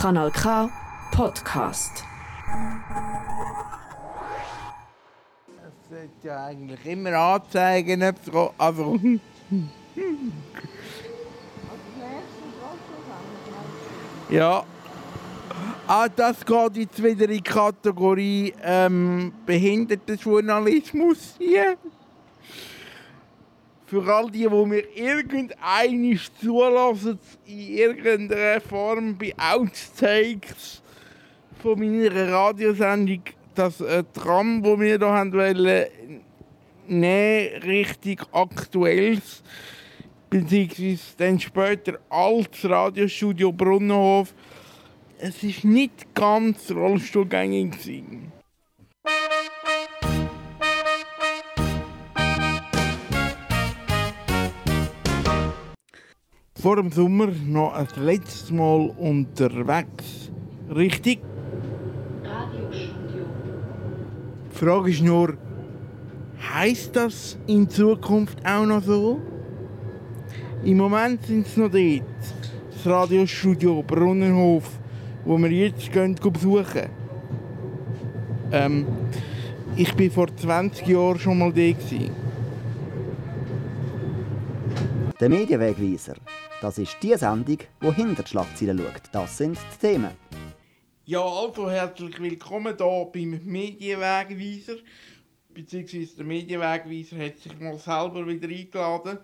[0.00, 0.70] Kanal K
[1.10, 2.04] Podcast.
[5.56, 8.96] Es sollte ja eigentlich immer anzeigen, ob es also.
[14.30, 14.62] ja.
[15.88, 21.76] Ah, das geht jetzt wieder in die Kategorie ähm, Behindertenjournalismus hier.
[23.88, 30.82] Für all die, die mir irgendeines zulassen, in irgendeiner Form bei Outtakes
[31.62, 33.22] von meiner Radiosendung,
[33.54, 35.88] das äh, Tram, das wir hier haben wollen,
[36.86, 39.42] nehmen, richtig aktuelles,
[40.28, 44.34] beziehungsweise dann später altes Radiostudio Brunnenhof.
[45.18, 47.70] Es ist nicht ganz rollstuhlgängig.
[47.70, 48.37] gewesen.
[56.60, 60.32] Vor dem Sommer noch ein letztes Mal unterwegs.
[60.74, 61.20] Richtig?
[64.50, 65.34] Die Frage ist nur,
[66.52, 69.20] heißt das in Zukunft auch noch so?
[70.64, 72.02] Im Moment sind es noch dort,
[72.72, 74.68] das Radiostudio Brunnenhof,
[75.24, 76.88] wo wir jetzt gehen besuchen.
[78.50, 78.84] Ähm,
[79.76, 81.72] ich bin vor 20 Jahren schon mal da.
[85.20, 86.14] Der Medienwegweiser.
[86.60, 89.02] Das ist die Sendung, die hinter die Schlagzeilen schaut.
[89.12, 90.10] Das sind die Themen.
[91.04, 94.80] Ja, also herzlich willkommen hier beim Medienwegweiser.
[95.54, 99.20] Beziehungsweise der Medienwegweiser hat sich mal selber wieder eingeladen.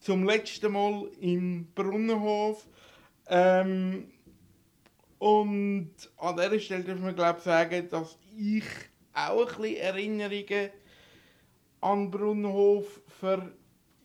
[0.00, 2.66] Zum letzten Mal im Brunnenhof.
[3.28, 4.08] Ähm,
[5.18, 8.64] und an dieser Stelle darf man glaube sagen, dass ich
[9.14, 10.70] auch ein bisschen Erinnerungen
[11.80, 13.00] an Brunnenhof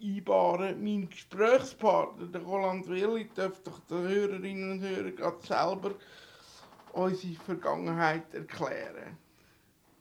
[0.01, 0.75] vereinbare.
[0.75, 5.95] Mein Gesprächspartner, der Roland Willi, darf doch den Hörerinnen und Hörern gerade selber
[6.93, 9.17] unsere Vergangenheit erklären.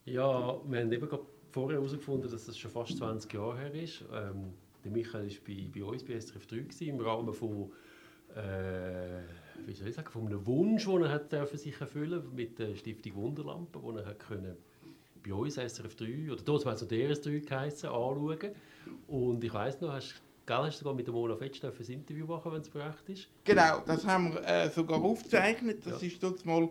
[0.06, 1.09] Ja, wir haben eben
[1.50, 4.03] vorher herausgefunden, dass das schon fast 20 Jahre her ist.
[4.12, 4.53] Ähm,
[4.84, 7.71] der Michael war bei, bei uns bei SRF 3 gewesen, im Rahmen von,
[8.34, 9.21] äh,
[9.67, 12.75] wie soll ich sagen, von einem Wunsch, den er hat dürfen sich erfüllen mit der
[12.75, 14.56] Stiftung Wunderlampe, wo er hat können
[15.25, 18.38] bei uns SRF 3 oder dort hat es noch DRS 3 geheißen, anschauen.
[19.08, 20.14] Und ich weiss noch, hast,
[20.47, 23.28] gell, hast du sogar mit der Mona Fetsch ein Interview machen, wenn es recht ist?
[23.44, 25.84] Genau, das haben wir äh, sogar aufgezeichnet.
[25.84, 26.08] Das Ja.
[26.08, 26.69] ist dort mal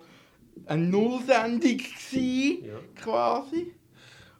[0.65, 2.79] eine Nullsendung gewesen, Ja.
[2.95, 3.73] quasi.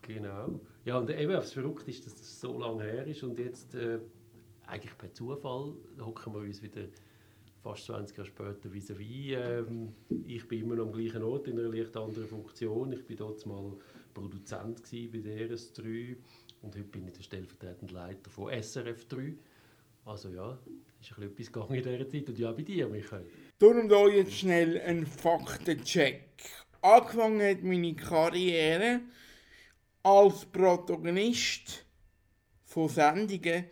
[0.02, 0.60] Genau.
[0.86, 4.00] Ja, und eben, was verrückt ist, dass das so lange her ist und jetzt äh,
[4.66, 6.82] eigentlich per Zufall hocken wir uns wieder
[7.62, 9.36] fast 20 Jahre später vis-à-vis.
[9.38, 9.90] Ähm,
[10.26, 12.92] ich bin immer noch am gleichen Ort in einer leicht anderen Funktion.
[12.94, 13.74] Ich war dort mal
[14.14, 16.16] Produzent bei DRS3
[16.62, 19.34] und heute bin ich der stellvertretende Leiter von SRF 3.
[20.06, 20.58] Also ja,
[21.02, 22.30] ist ein bisschen etwas gegangen in dieser Zeit.
[22.30, 23.26] Und ja, bei dir, Michael.
[23.60, 26.30] Darum hier jetzt schnell ein Faktencheck.
[26.82, 29.02] Angefangen hat meine Karriere
[30.04, 31.86] als Protagonist
[32.64, 33.66] von Sendungen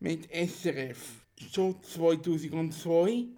[0.00, 1.26] mit SRF.
[1.52, 3.28] Schon 2002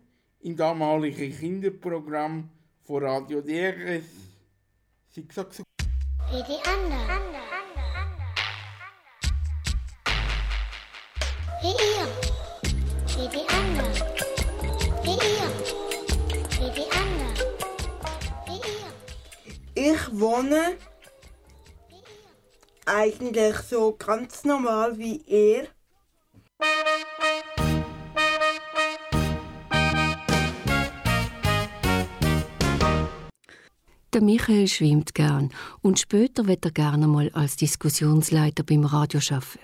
[0.41, 2.50] im damaligen Kinderprogramm
[2.82, 4.04] von Radio DRS.
[5.10, 5.62] Sie gesagt,
[6.32, 7.25] Wie die anderen.
[11.60, 12.06] Wie ihr.
[13.06, 13.94] Wie die anderen.
[15.03, 15.48] Wie ihr.
[16.59, 17.37] Wie die anderen.
[18.47, 18.60] Wie
[19.84, 19.92] ihr.
[19.92, 20.78] Ich wohne
[22.87, 25.66] eigentlich so ganz normal wie er.
[34.12, 35.49] Der Michael schwimmt gern
[35.81, 39.61] und später wird er gerne mal als Diskussionsleiter beim Radio arbeiten.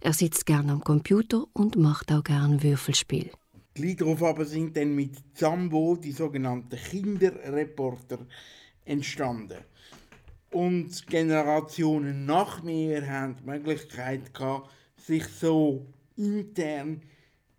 [0.00, 3.30] Er sitzt gern am Computer und macht auch gern Würfelspiel.
[3.74, 8.20] Gleich darauf aber sind dann mit Zambo die sogenannten Kinderreporter
[8.86, 9.58] entstanden.
[10.50, 15.84] Und Generationen nach mir haben die Möglichkeit gehabt, sich so
[16.16, 17.02] intern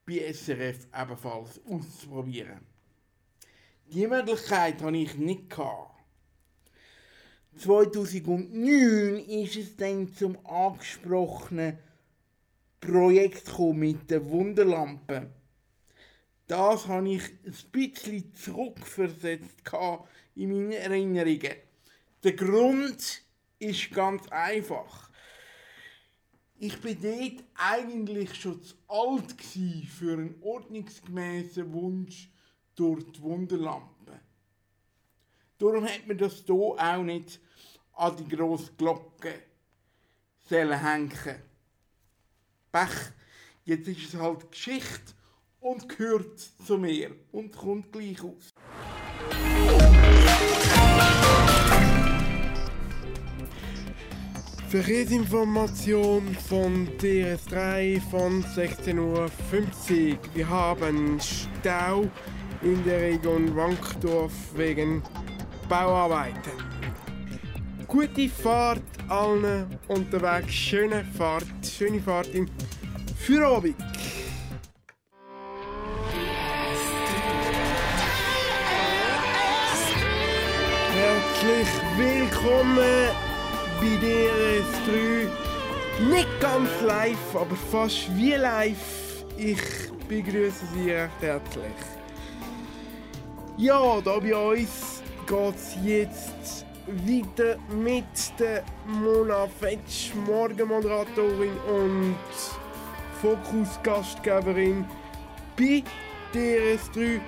[0.08, 2.62] bei SRF ebenfalls auszuprobieren.
[3.94, 5.52] Die Möglichkeit hatte ich nicht.
[5.52, 5.95] Gehabt.
[7.57, 11.78] 2009 ist es dann zum angesprochenen
[12.81, 15.31] Projekt mit der Wunderlampe.
[16.47, 19.63] Das habe ich ein bisschen zurückversetzt
[20.35, 21.55] in meine Erinnerungen.
[22.23, 23.23] Der Grund
[23.58, 25.09] ist ganz einfach.
[26.58, 32.29] Ich bin dort eigentlich schon zu alt für einen ordnungsgemäßen Wunsch
[32.75, 33.95] durch die Wunderlampe.
[35.57, 37.40] Darum hat man das hier auch nicht
[37.93, 39.34] an die grosse Glocke
[40.49, 41.11] hängen.
[42.72, 43.13] Pech,
[43.63, 45.13] jetzt ist es halt Geschichte
[45.61, 48.53] und gehört zu mir und kommt gleich aus.
[54.67, 60.19] Verkehrsinformation von DRS3 von 16.50 Uhr.
[60.34, 62.11] Wir haben Stau
[62.61, 65.01] in der Region Wankdorf wegen
[65.67, 66.52] Bauarbeiten.
[67.88, 72.47] Gute Fahrt allen unterwegs, schöne Fahrt, schöne Fahrt im
[73.17, 73.76] Feierabend.
[80.94, 83.09] Herzlich willkommen
[83.79, 85.28] bei DRS3.
[86.09, 89.23] Nicht ganz live, aber fast wie live.
[89.38, 89.59] Ich
[90.08, 91.64] begrüße Sie recht herzlich.
[93.58, 98.05] Ja, da bei uns geht es jetzt weiter mit
[98.39, 102.16] der Mona Fetsch, Morgenmoderatorin und
[103.22, 104.85] Fokus-Gastgeberin
[105.57, 105.83] bei
[106.33, 107.19] DRS3.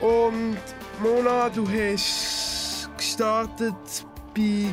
[0.00, 0.58] Und
[1.02, 4.66] Mona, du hast gestartet bei.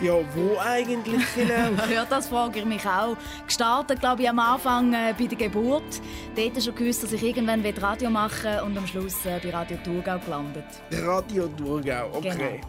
[0.00, 1.70] Ja, wo eigentlich genau?
[1.92, 3.16] ja, das frage ich mich auch.
[3.46, 6.00] Gestartet, glaube ich, am Anfang äh, bei der Geburt.
[6.36, 9.76] Dort schon gewusst, dass ich irgendwann Radio machen will und am Schluss äh, bei Radio
[9.84, 10.64] Thurgau gelandet.
[10.92, 12.30] Radio Thurgau, okay.
[12.30, 12.60] Genau.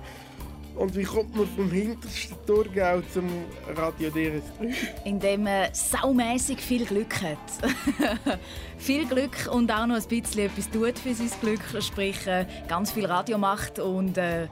[0.76, 3.28] Und wie kommt man vom hintersten Thurgau zum
[3.76, 4.74] Radio DRS3?
[5.04, 8.40] Indem man saumässig viel Glück hat.
[8.78, 11.62] viel Glück und auch noch ein bisschen etwas tut für sein Glück.
[11.84, 14.48] Sprich, äh, ganz viel Radio macht und äh,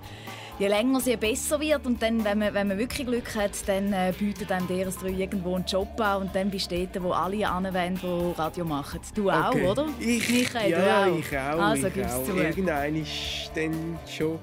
[0.59, 3.67] je länger es je besser wird und dann, wenn man, wenn man wirklich Glück hat,
[3.67, 7.11] dann äh, bietet einem DRS3 irgendwo einen Job an und dann bist du dort, wo
[7.11, 8.99] alle anwenden, die Radio machen.
[9.13, 9.67] Du auch, Okay.
[9.67, 9.87] oder?
[9.99, 11.19] Ich, Michael, ja, du auch.
[11.19, 11.59] ich auch.
[11.61, 12.23] Also, ich gib's auch.
[12.23, 12.37] zu.
[12.37, 14.39] Irgendein ist dann schon.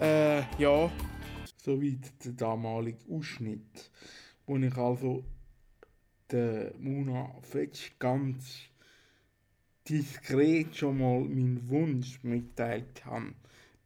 [0.00, 0.90] Äh, ja.
[1.62, 3.90] Soweit der damalige Ausschnitt,
[4.46, 5.24] wo ich also
[6.30, 8.44] der Muna Fetsch ganz
[9.88, 13.32] diskret schon mal meinen Wunsch mitteilt habe.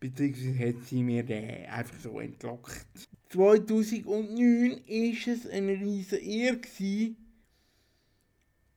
[0.01, 2.87] Beziehungsweise hat sie mir den einfach so entlockt.
[3.29, 7.17] 2009 war es eine riesige Ehre, gewesen,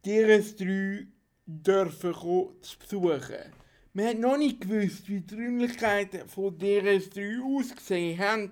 [0.05, 1.07] DRS3
[1.45, 2.13] dürfen
[2.61, 3.53] zu besuchen.
[3.93, 8.51] Man hat noch nicht gewusst, wie die Räumlichkeiten von DRS3 ausgesehen haben.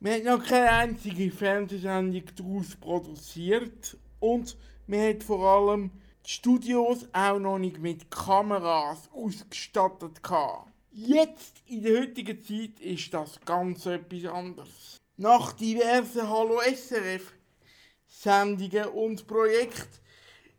[0.00, 5.92] Man hat noch keine einzige Fernsehsendung daraus produziert und man hat vor allem
[6.26, 10.73] die Studios auch noch nicht mit Kameras ausgestattet gehabt.
[10.96, 15.00] Jetzt, in der heutigen Zeit, ist das ganz etwas anderes.
[15.16, 17.32] Nach diversen Hallo SRF
[18.06, 19.98] Sendungen und Projekten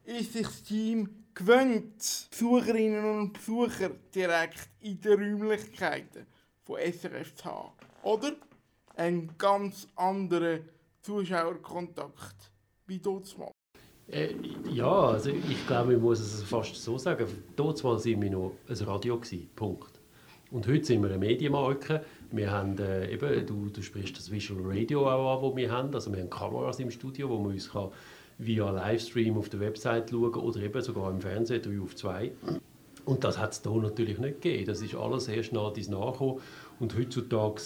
[0.04, 6.28] ist sich das Team gewöhnt, Besucherinnen und Besucher direkt in den Räumlichkeiten
[6.66, 7.72] von SRF zu haben.
[8.04, 8.34] Oder
[8.98, 10.68] einen ganz anderen
[11.02, 12.52] Zuschauerkontakt
[12.88, 13.34] wie dort.
[14.10, 14.36] Äh,
[14.70, 17.26] ja, also ich glaube, ich muss es fast so sagen.
[17.56, 19.22] Dort waren wir noch ein Radio.
[19.56, 19.95] Punkt.
[20.56, 22.02] Und heute sind wir eine Medienmarke.
[22.32, 25.94] Wir haben äh, eben, du, du sprichst das Visual Radio auch an, das wir haben.
[25.94, 27.90] Also wir haben Kameras im Studio, wo man uns kann
[28.38, 32.32] via Livestream auf der Website schauen oder eben sogar im Fernsehen 3 auf 2.
[33.04, 34.66] Und das hat es hier natürlich nicht gegeben.
[34.66, 36.40] Das ist alles erst nach dies nachgekommen.
[36.80, 37.62] Und heutzutage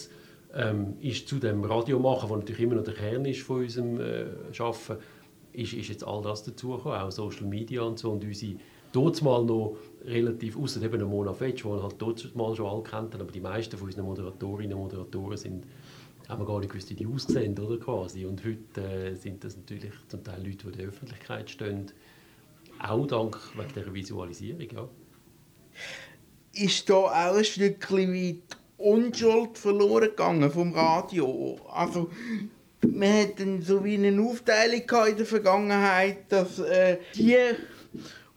[0.55, 4.25] ähm, ist zu dem Radiomachen, was natürlich immer noch der Kern ist von unserem äh,
[4.57, 4.97] Arbeiten,
[5.53, 8.09] ist, ist jetzt all das dazugekommen, auch Social Media und so.
[8.09, 8.55] Und unsere
[8.91, 13.21] dort mal noch relativ, außer eben Mona Fetsch, die halt dort mal schon alle kannten,
[13.21, 15.65] aber die meisten von unseren Moderatorinnen und Moderatoren sind,
[16.27, 18.25] haben wir gar nicht gewusst, wie die aussehen, oder quasi.
[18.25, 21.91] Und heute äh, sind das natürlich zum Teil Leute, die in der Öffentlichkeit stehen,
[22.81, 24.89] auch dank wegen dieser Visualisierung, ja.
[26.53, 31.59] ist da auch ein Stückchen weit Unschuld verloren gegangen vom Radio.
[31.69, 32.09] Also,
[32.81, 37.35] man hat dann so wie eine Aufteilung in der Vergangenheit, dass äh, die,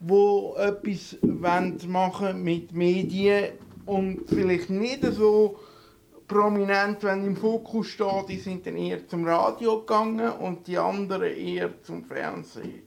[0.02, 1.16] die etwas
[1.87, 3.52] machen mit Medien
[3.87, 5.59] und vielleicht nicht so
[6.26, 11.37] prominent, wenn im Fokus steht, die sind dann eher zum Radio gegangen und die anderen
[11.37, 12.82] eher zum Fernsehen.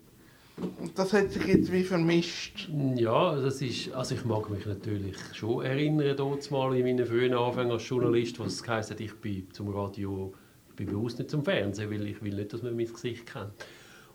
[0.57, 2.69] Und das hat sich jetzt wie vermischt.
[2.95, 7.33] Ja, das ist, also ich mag mich natürlich schon erinnern, dort mal in meinen frühen
[7.33, 10.33] Anfängen als Journalist, was es heisst, ich bin zum Radio,
[10.69, 13.51] ich bin bewusst nicht zum Fernsehen, weil ich will nicht, dass man mein Gesicht kennt.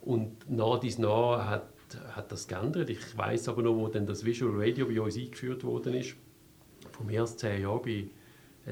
[0.00, 1.69] Und nach dies nach hat,
[2.12, 2.90] hat das geändert.
[2.90, 6.16] Ich weiß aber noch, wo dann das Visual Radio bei uns eingeführt worden ist,
[6.92, 8.06] vor mehr als zehn Jahren bei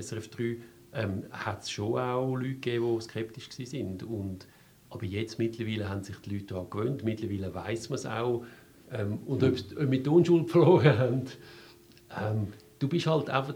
[0.01, 0.57] SRF 3,
[0.95, 4.01] ähm, hat es schon auch Leute gegeben, die skeptisch waren.
[4.03, 4.47] Und
[4.91, 7.05] aber jetzt mittlerweile haben sich die Leute daran gewöhnt.
[7.05, 8.45] Mittlerweile weiß man es auch.
[8.91, 11.23] Ähm, und ob, ob die Unschuld verloren haben.
[12.19, 12.49] Ähm,
[12.79, 13.55] du bist halt einfach,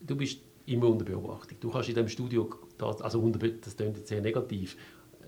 [0.00, 1.58] du bist immer unter Beobachtung.
[1.60, 2.48] Du kannst in diesem Studio,
[2.78, 4.76] das, also unter, das klingt jetzt sehr negativ,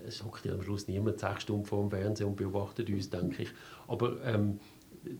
[0.05, 3.43] es hockt ja am Schluss niemand sechs Stunden vor dem Fernsehen und beobachtet uns, denke
[3.43, 3.49] ich.
[3.87, 4.59] Aber ähm,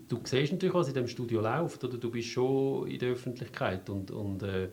[0.08, 3.90] du siehst natürlich, was in dem Studio läuft, oder du bist schon in der Öffentlichkeit
[3.90, 4.70] und, und äh,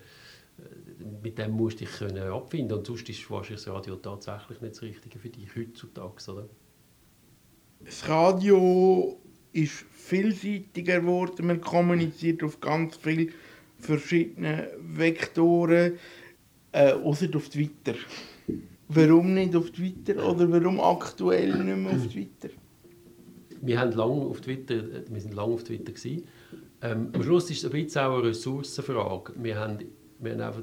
[1.23, 4.75] mit dem musst du dich können abfinden und sonst ist wahrscheinlich das Radio tatsächlich nicht
[4.75, 6.49] das Richtige für dich heutzutage, oder?
[7.85, 9.19] Das Radio
[9.53, 13.33] ist vielseitiger geworden, man kommuniziert auf ganz vielen
[13.79, 15.99] verschiedenen Vektoren,
[16.73, 17.95] äh, außer auf Twitter.
[18.89, 22.51] Warum nicht auf Twitter oder warum aktuell nicht mehr auf Twitter?
[23.61, 25.93] Wir, haben lang auf Twitter, wir sind lange auf Twitter.
[25.93, 26.25] Gewesen.
[26.83, 29.35] Ähm, am Schluss ist es ein bisschen auch eine Ressourcenfrage.
[29.37, 29.79] Wir haben,
[30.19, 30.63] wir haben einfach,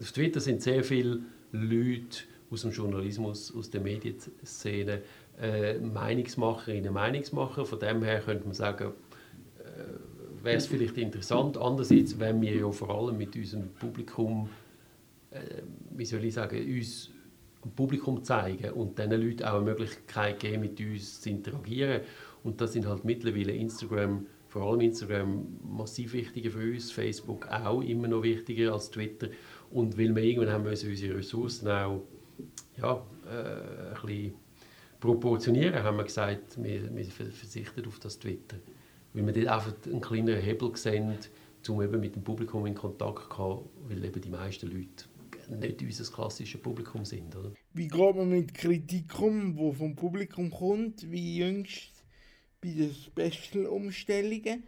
[0.00, 1.20] auf Twitter sind sehr viele
[1.52, 5.02] Leute aus dem Journalismus, aus der Medienszene,
[5.40, 7.64] äh, Meinungsmacherinnen, Meinungsmacher.
[7.64, 8.92] Von dem her könnte man sagen,
[9.58, 11.56] äh, wäre es vielleicht interessant.
[11.56, 14.48] Andererseits, wenn wir ja vor allem mit unserem Publikum
[15.34, 17.10] äh, wie soll ich sagen, uns
[17.70, 22.02] Publikum zeigen und diesen Leuten auch eine Möglichkeit geben, mit uns zu interagieren.
[22.42, 27.80] Und das sind halt mittlerweile Instagram, vor allem Instagram, massiv wichtiger für uns, Facebook auch
[27.80, 29.28] immer noch wichtiger als Twitter.
[29.70, 32.02] Und weil wir irgendwann haben müssen unsere Ressourcen auch
[32.76, 34.34] ja, äh, ein bisschen
[35.00, 38.56] proportionieren, haben wir gesagt, wir, wir verzichten auf das Twitter.
[39.12, 41.14] Weil wir dort einfach einen kleineren Hebel sehen,
[41.68, 45.04] um eben mit dem Publikum in Kontakt zu kommen, weil eben die meisten Leute
[45.50, 47.34] nicht unser klassisches Publikum sind.
[47.36, 47.52] Oder?
[47.72, 52.04] Wie geht man mit Kritik um, die vom Publikum kommt, wie jüngst
[52.60, 54.62] bei den Special-Umstellungen?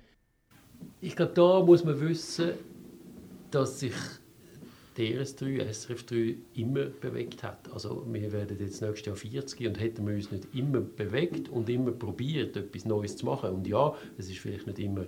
[1.01, 2.53] Ich glaube, da muss man wissen,
[3.51, 3.95] dass sich
[4.97, 7.71] DRS3, SRF3 immer bewegt hat.
[7.73, 11.69] Also wir werden jetzt nächstes Jahr 40 und hätten wir uns nicht immer bewegt und
[11.69, 13.51] immer probiert, etwas Neues zu machen.
[13.51, 15.07] Und ja, es ist vielleicht nicht immer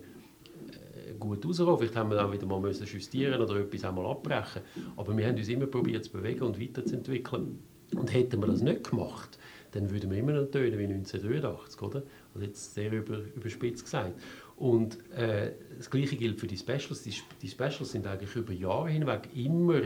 [1.19, 1.79] gut rausgekommen.
[1.79, 4.62] Vielleicht haben wir auch wieder mal müssen justieren oder etwas einmal abbrechen.
[4.97, 7.59] Aber wir haben uns immer probiert zu bewegen und weiterzuentwickeln.
[7.95, 9.38] Und hätten wir das nicht gemacht,
[9.73, 12.03] dann würden wir immer noch tönen wie 1983, oder?
[12.35, 14.12] Also jetzt sehr über, überspitzt gesagt.
[14.57, 17.03] Und äh, das Gleiche gilt für die Specials.
[17.03, 19.83] Die, die, Specials sind eigentlich über Jahre hinweg immer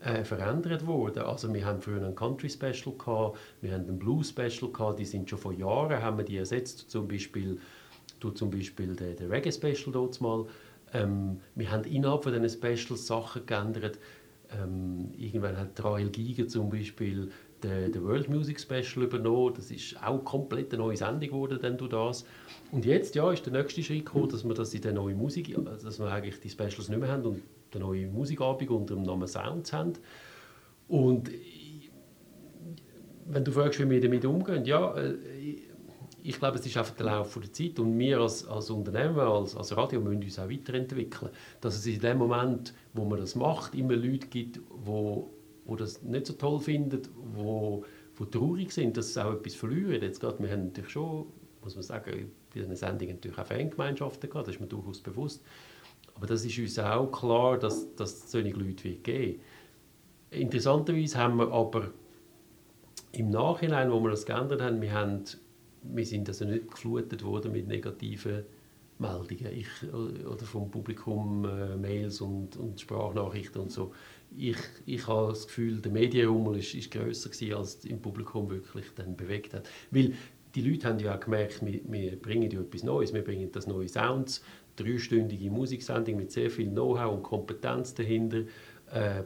[0.00, 1.22] äh, verändert worden.
[1.22, 5.04] Also wir haben früher ein Country Special gehabt, wir haben ein Blues Special gehabt, die
[5.04, 7.58] sind schon vor Jahren haben wir die ersetzt, zum Beispiel
[8.20, 10.46] durch zum Beispiel den, den Reggae Special dort mal
[10.96, 13.98] ähm, wir haben innerhalb von diesen Specials Sachen geändert.
[14.50, 17.30] Ähm, irgendwann hat Rahel Giger zum Beispiel
[17.62, 19.54] den, den World Music Special übernommen.
[19.54, 22.24] Das ist auch komplett eine neue Sendung geworden dann durch das.
[22.72, 25.54] Und jetzt ja, ist der nächste Schritt gekommen, dass wir das in der neuen Musik,
[25.82, 27.42] dass wir eigentlich die Specials nicht mehr haben und
[27.74, 29.94] eine neue Musikabend unter dem Namen Sounds haben.
[30.88, 31.30] Und
[33.28, 35.14] wenn du fragst, wie wir damit umgehen, ja, äh,
[36.28, 39.54] ich glaube, es ist einfach der Lauf der Zeit und wir als, als Unternehmen, als,
[39.54, 41.30] als Radio müssen uns auch weiterentwickeln.
[41.60, 45.30] Dass es in dem Moment, wo man das macht, immer Leute gibt, wo,
[45.64, 47.02] wo das nicht so toll finden,
[47.32, 47.84] wo,
[48.16, 50.02] wo traurig sind, dass sie auch etwas verlieren.
[50.02, 51.26] Jetzt gerade, wir haben natürlich schon,
[51.62, 55.44] muss man sagen, bei diesen Sendungen natürlich auch Fangemeinschaften gehabt, das ist mir durchaus bewusst.
[56.16, 59.40] Aber das ist uns auch klar, dass, dass es solche Leute wird geben.
[60.30, 61.90] Interessanterweise haben wir aber
[63.12, 65.24] im Nachhinein, wo wir das geändert haben, wir haben
[65.94, 68.44] wir sind also nicht geflutet worden mit negativen
[68.98, 73.92] Meldungen ich, oder vom Publikum äh, Mails und, und Sprachnachrichten und so.
[74.36, 78.86] Ich, ich habe das Gefühl, der Medienrummel ist, ist grösser gewesen, als im Publikum wirklich
[78.94, 79.68] dann bewegt hat.
[79.90, 80.14] Weil
[80.54, 83.66] die Leute haben ja auch gemerkt, wir, wir bringen ja etwas Neues, wir bringen das
[83.66, 84.42] neue Sounds,
[84.76, 88.44] dreistündige Musiksendung mit sehr viel Know-how und Kompetenz dahinter.
[88.90, 89.24] Äh,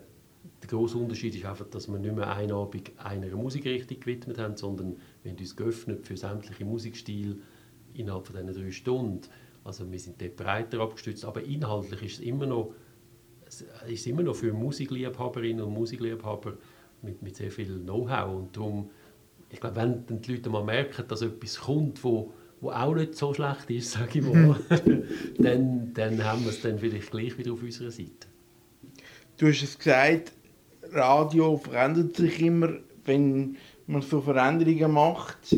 [0.62, 4.56] der große Unterschied ist einfach, dass wir nicht mehr eine Abend einer Musikrichtung gewidmet haben,
[4.56, 7.36] sondern wir haben uns geöffnet für sämtliche Musikstile
[7.94, 9.20] innerhalb von diesen drei Stunden.
[9.64, 12.74] Also wir sind dort breiter abgestützt, aber inhaltlich ist es immer noch,
[13.88, 16.54] ist immer noch für Musikliebhaberinnen und Musikliebhaber
[17.02, 18.90] mit, mit sehr viel Know-how und darum,
[19.50, 23.16] ich glaube, wenn dann die Leute mal merken, dass etwas kommt, wo wo auch nicht
[23.16, 24.56] so schlecht ist, sage ich mal,
[25.38, 28.29] dann, dann haben wir es dann vielleicht gleich wieder auf unserer Seite.
[29.40, 30.32] Du hast es gesagt,
[30.92, 32.74] Radio verändert sich immer,
[33.06, 33.56] wenn
[33.86, 35.56] man so Veränderungen macht,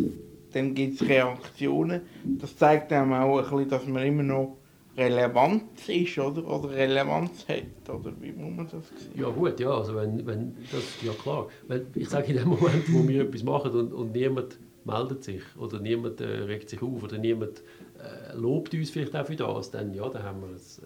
[0.53, 2.03] dann gibt es Reaktionen.
[2.23, 4.57] Das zeigt einem auch ein bisschen, dass man immer noch
[4.97, 7.93] relevant ist oder, oder Relevanz hat.
[7.93, 9.21] Oder wie muss man das sehen?
[9.21, 11.49] Ja gut, ja, also wenn, wenn das, ja klar.
[11.67, 15.43] Wenn, ich sage in dem Moment, wo wir etwas machen und, und niemand meldet sich
[15.59, 17.65] oder niemand äh, regt sich auf oder niemand
[17.99, 20.81] äh, lobt uns vielleicht auch für das, dann ja, dann haben wir es.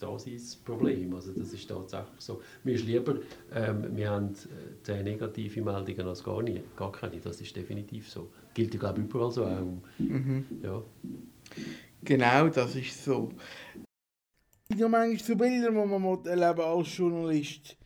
[0.00, 1.14] Äh, Daseinsproblem.
[1.14, 2.40] Also das ist tatsächlich so.
[2.64, 3.16] Mir ist lieber,
[3.52, 7.20] ähm, wir haben äh, zehn negative Meldungen als gar, nie, gar keine.
[7.20, 8.30] Das ist definitiv so.
[8.54, 9.44] Gilt ja, glaube ich, überall so.
[9.44, 9.82] Auch.
[9.98, 10.44] Mhm.
[10.62, 10.82] Ja.
[12.02, 13.30] Genau, das ist so.
[14.68, 17.76] Gibt ja manchmal so Bilder, die man erleben als Journalist.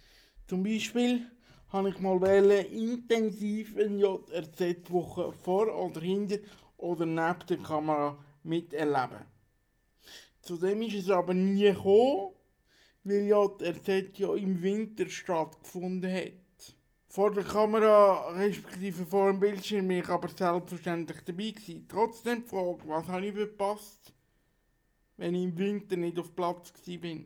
[0.47, 1.23] Zum Beispiel
[1.69, 6.37] habe ich mal wählen, intensiv eine JRZ-Woche vor oder hinter
[6.77, 9.34] oder neben der Kamera miterleben.
[10.45, 12.33] Zudem ist es aber nie gekommen,
[13.03, 16.33] weil ja die RZ ja im Winter stattgefunden hat.
[17.09, 21.87] Vor der Kamera, respektive vor dem Bildschirm, bin ich aber selbstverständlich dabei gewesen.
[21.89, 24.13] Trotzdem die Frage, was habe ich verpasst,
[25.17, 27.19] wenn ich im Winter nicht auf Platz war?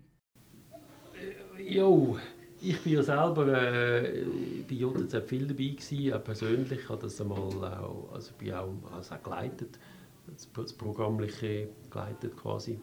[1.58, 2.18] Jo,
[2.60, 4.24] ich bin ja selber äh,
[4.68, 6.80] bei JZ viel dabei gewesen, auch persönlich.
[6.80, 9.76] Ich habe das einmal auch, also bin auch, also auch geleitet,
[10.28, 12.78] das, das Programmliche geleitet quasi.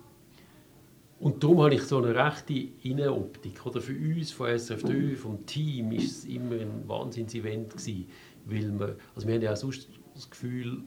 [1.19, 2.53] Und darum habe ich so eine rechte
[2.83, 3.65] Innenoptik.
[3.65, 7.73] Oder für uns von SRF3, vom Team, ist es immer ein Wahnsinns-Event
[8.47, 10.83] weil wir, also wir haben ja auch sonst das Gefühl,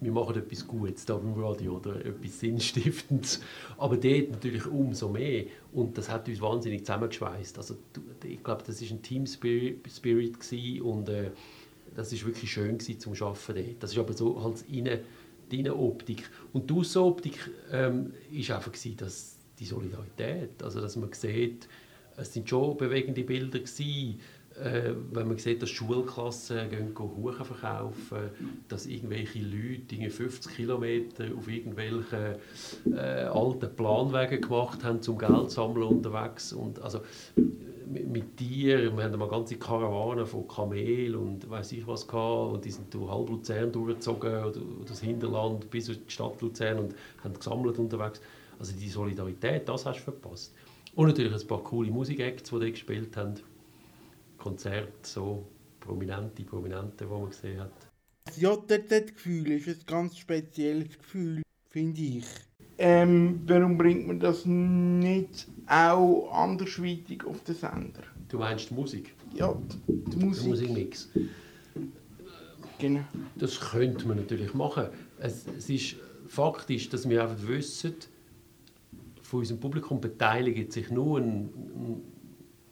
[0.00, 3.40] wir machen etwas Gutes da beim Radio oder etwas Sinnstiftendes.
[3.78, 5.46] Aber dort natürlich umso mehr.
[5.72, 7.58] Und das hat uns wahnsinnig zusammengeschweißt.
[7.58, 7.76] Also,
[8.24, 9.82] ich glaube, das war ein Team Spirit
[10.40, 11.30] gewesen und äh,
[11.96, 13.82] das ist wirklich schön gewesen zum Arbeiten dort.
[13.82, 16.30] Das ist aber so halt die Innenoptik.
[16.52, 18.12] Und die Außenoptik ähm,
[18.50, 21.68] einfach gewesen, dass die Solidarität, also dass man sieht,
[22.16, 24.20] es sind schon bewegende Bilder gewesen,
[24.62, 28.30] äh, wenn man sieht, dass Schulklassen gehen Kuchen verkaufen,
[28.66, 32.36] dass irgendwelche Leute 50 Kilometer auf irgendwelchen
[32.92, 36.52] äh, alten Planwegen gemacht haben, zum Geld sammeln unterwegs.
[36.52, 37.00] Und also,
[37.86, 42.54] mit, mit Tieren, wir hatten eine ganze Karawane von Kamel und weiß ich was gehabt,
[42.54, 46.94] und die sind durch halb Luzern durchgezogen oder, das Hinterland bis die Stadt Luzern und
[47.22, 48.20] haben gesammelt unterwegs.
[48.58, 50.54] Also die Solidarität, das hast du verpasst.
[50.94, 53.34] Und natürlich ein paar coole Musikacts, die die gespielt haben.
[54.36, 55.46] Konzerte, so
[55.80, 57.72] prominente, prominente, die man gesehen hat.
[58.24, 62.24] Das JZZ-Gefühl ist ein ganz spezielles Gefühl, finde ich.
[62.80, 68.02] Ähm, warum bringt man das nicht auch andersweitig auf den Sender?
[68.28, 69.14] Du meinst die Musik?
[69.34, 69.56] Ja,
[69.88, 70.46] die, die Musik.
[70.46, 71.08] Musikmix.
[72.78, 73.00] Genau.
[73.34, 74.88] Das könnte man natürlich machen.
[75.18, 75.96] Es, es ist
[76.28, 77.96] faktisch, dass wir einfach wissen,
[79.28, 81.50] von unserem Publikum beteiligt sich nur ein,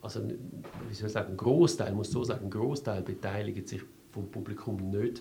[0.01, 4.31] also wie soll ich sagen, ein Großteil, muss so sagen, ein Großteil beteiligt sich vom
[4.31, 5.21] Publikum nicht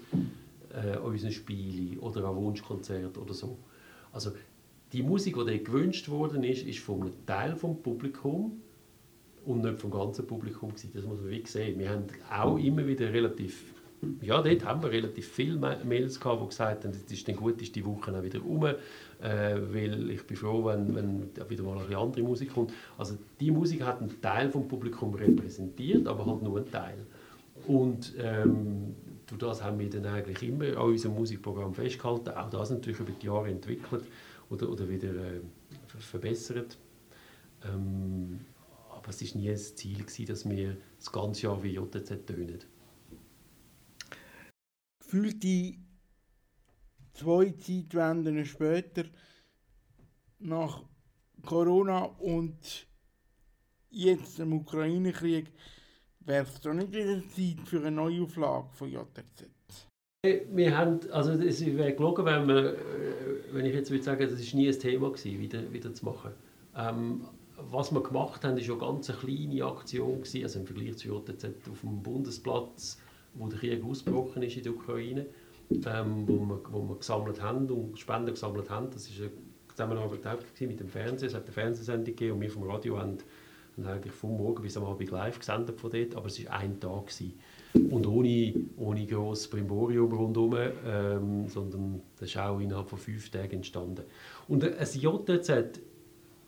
[0.73, 3.57] äh, an unseren Spielen oder an Wunschkonzerten oder so.
[4.13, 4.31] Also
[4.93, 8.61] die Musik, die gewünscht worden ist, ist von einem Teil vom Publikum
[9.45, 10.91] und nicht vom ganzen Publikum gewesen.
[10.93, 11.77] Das muss man wirklich sehen.
[11.77, 13.73] Wir haben auch immer wieder relativ
[14.21, 17.61] ja, dort haben wir relativ viele Mails gehabt, die gesagt haben, es ist dann gut,
[17.61, 18.75] ist die Woche auch wieder rum, äh,
[19.21, 22.73] weil ich bin froh, wenn, wenn wieder mal eine andere Musik kommt.
[22.97, 27.05] Also die Musik hat einen Teil vom Publikum repräsentiert, aber halt nur einen Teil.
[27.67, 28.95] Und ähm,
[29.27, 33.11] durch das haben wir dann eigentlich immer an unserem Musikprogramm festgehalten, auch das natürlich über
[33.11, 34.05] die Jahre entwickelt
[34.49, 35.41] oder, oder wieder äh,
[35.97, 36.77] verbessert.
[37.63, 38.39] Ähm,
[38.91, 42.59] aber es war nie das Ziel, gewesen, dass wir das ganze Jahr wie JZ tönen
[45.15, 45.77] gefühlte
[47.13, 49.03] zwei Zeitwenden später,
[50.39, 50.83] nach
[51.45, 52.87] Corona und
[53.89, 55.51] jetzt dem Ukraine-Krieg,
[56.19, 59.23] wäre es doch nicht wieder Zeit für eine Neuauflage von JZ?
[60.51, 62.77] Wir haben, also es wäre gelogen, wenn, wir, äh,
[63.53, 66.31] wenn ich jetzt würde sagen, das war nie ein Thema gewesen, wieder, wieder zu machen.
[66.75, 70.97] Ähm, was wir gemacht haben, war ja ganz eine kleine Aktion gewesen, also im Vergleich
[70.97, 72.97] zu JZ auf dem Bundesplatz
[73.35, 75.25] wo der Krieg ausgebrochen ist in der Ukraine,
[75.71, 78.89] ähm, wo, wir, wo wir gesammelt haben und Spenden gesammelt haben.
[78.91, 79.33] Das war eine
[79.67, 81.27] Zusammenarbeit mit dem Fernsehen.
[81.27, 83.17] Es hat eine Fernsehsendung gegeben und wir vom Radio haben,
[83.77, 86.79] haben eigentlich vom Morgen bis am Abend live gesendet von dort, aber es war ein
[86.79, 87.07] Tag.
[87.07, 87.33] Gewesen.
[87.89, 90.55] Und ohne, ohne grosses Brimborium rundherum,
[90.87, 94.03] ähm, sondern das ist auch innerhalb von fünf Tagen entstanden.
[94.47, 95.81] Und ein JZ,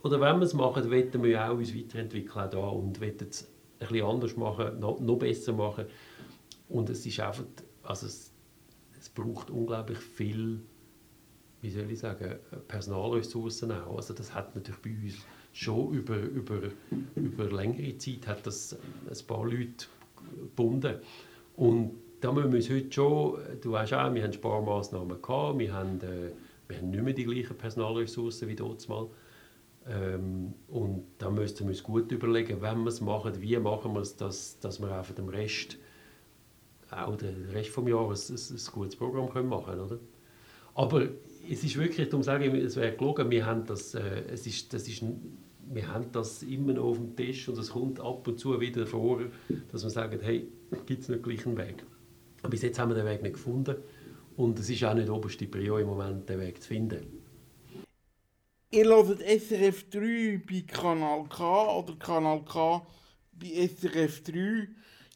[0.03, 3.51] oder wenn wir es machen, wollen wir auch uns weiterentwickeln auch da und wollen es
[3.79, 5.85] ein bisschen anders machen, noch, noch besser machen.
[6.69, 7.43] Und es ist einfach,
[7.83, 8.31] also es,
[8.99, 10.59] es braucht unglaublich viel,
[11.61, 12.35] wie soll ich sagen,
[12.67, 13.95] Personalressourcen auch.
[13.95, 15.15] Also das hat natürlich bei uns
[15.53, 16.61] schon über, über,
[17.15, 18.77] über längere Zeit hat das
[19.09, 19.87] ein paar Leute
[20.39, 20.97] gebunden.
[21.55, 25.73] Und da müssen wir uns heute schon, du weißt auch, wir haben Sparmaßnahmen gehabt, wir
[25.73, 26.31] haben, äh,
[26.67, 28.87] wir haben nicht mehr die gleichen Personalressourcen wie damals.
[29.89, 34.01] Ähm, und da müssten wir uns gut überlegen, wenn wir es machen, wie machen wir
[34.01, 35.77] es, dass, dass wir einfach dem Rest
[36.91, 39.99] auch den Rest des Jahres ein, ein, gutes Programm können machen können.
[40.75, 41.07] Aber
[41.49, 44.73] es ist wirklich, darum sage ich, es wäre gelogen, wir haben das, äh, es ist,
[44.73, 45.03] das ist,
[45.69, 48.85] wir haben das immer noch auf dem Tisch und es kommt ab und zu wieder
[48.85, 49.21] vor,
[49.71, 50.47] dass man sagt, hey,
[50.85, 51.83] gibt es nicht gleich einen Weg.
[52.41, 53.75] Aber bis jetzt haben wir den Weg nicht gefunden
[54.35, 57.17] und es ist auch nicht oberste Prio im Moment, den Weg zu finden.
[58.69, 62.85] Ihr hört SRF 3 bei Kanal K oder Kanal K
[63.31, 64.67] bei SRF 3.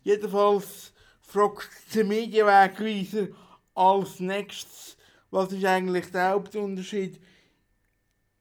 [0.03, 0.93] Jedenfalls
[1.31, 3.27] fragt der Medienwegweiser
[3.73, 4.97] als nächstes,
[5.29, 7.19] Was ist eigentlich der Hauptunterschied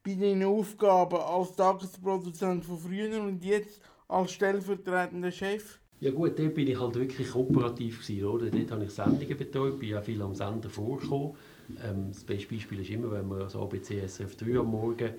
[0.02, 5.78] bei den Aufgaben als Tagesproduzent von früher und jetzt als stellvertretender Chef?
[6.00, 8.50] Ja gut, dort bin ich halt wirklich operativ gewesen, oder?
[8.50, 11.36] Dort habe ich Sendungen betreut, bin ja viel am Sender vorgekommen.
[11.84, 15.10] Ähm, das beste Beispiel ist immer, wenn man das ABC SRF 3 am Morgen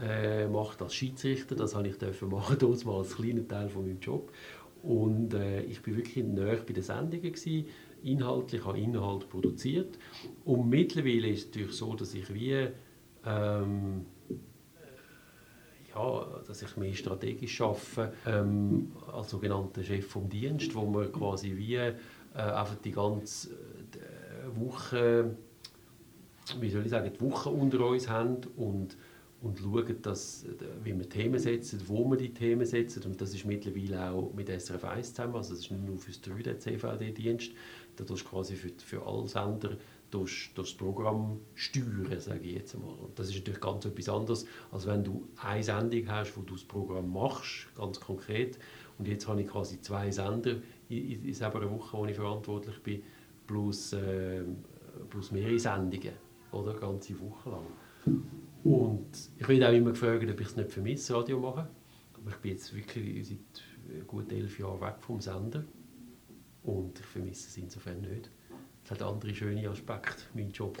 [0.00, 1.56] äh, macht als Schiedsrichter.
[1.56, 4.30] Das habe ich machen, dort mal als kleiner Teil von meinem Job.
[4.82, 7.66] Und äh, ich bin wirklich näher bei den Sendungen gewesen.
[8.02, 9.98] Inhaltlich habe Inhalt produziert.
[10.44, 12.68] Und mittlerweile ist es natürlich so, dass ich wie
[13.26, 14.06] ähm,
[15.94, 21.56] ja, dass ich mehr strategisch arbeite, ähm, als sogenannter Chef vom Dienst, wo wir quasi
[21.56, 21.94] wie äh,
[22.34, 25.36] einfach die ganze äh, Woche,
[26.60, 28.96] wie soll ich sagen, die Woche unter uns haben und
[29.40, 30.46] und schauen, dass,
[30.82, 33.04] wie wir Themen setzen, wo wir die Themen setzen.
[33.04, 35.36] Und das ist mittlerweile auch mit SRF 1 zusammen.
[35.36, 37.52] Also das ist nicht nur für das 3 der CVD-Dienst.
[37.96, 39.76] Da tust du quasi für, für alle Sender
[40.10, 42.94] durch, das Programm steuern, sage ich jetzt einmal.
[42.94, 46.54] Und das ist natürlich ganz etwas anderes, als wenn du eine Sendung hast, wo du
[46.54, 48.58] das Programm machst, ganz konkret.
[48.98, 50.56] Und jetzt habe ich quasi zwei Sender
[50.88, 53.02] in, selber Woche, wo ich verantwortlich bin,
[53.46, 54.42] plus, äh,
[55.10, 56.14] plus mehrere Sendungen,
[56.50, 56.74] oder?
[56.74, 57.66] Ganze Woche lang.
[58.68, 59.06] Und
[59.38, 61.66] ich werde auch immer gefragt, ob ich es nicht vermisse, Radio machen.
[62.12, 65.64] Aber ich bin jetzt wirklich seit gut elf Jahren weg vom Sender.
[66.64, 68.30] Und ich vermisse es insofern nicht.
[68.84, 70.76] Es hat andere schöne Aspekte, mein Job.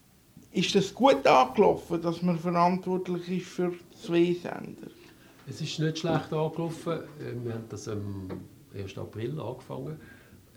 [0.52, 4.90] Ist das gut angelaufen, dass man verantwortlich ist für zwei Sender?
[5.48, 6.92] Es ist nicht schlecht angelaufen.
[6.92, 8.28] Äh, wir haben das am
[8.74, 8.98] 1.
[8.98, 9.98] April angefangen.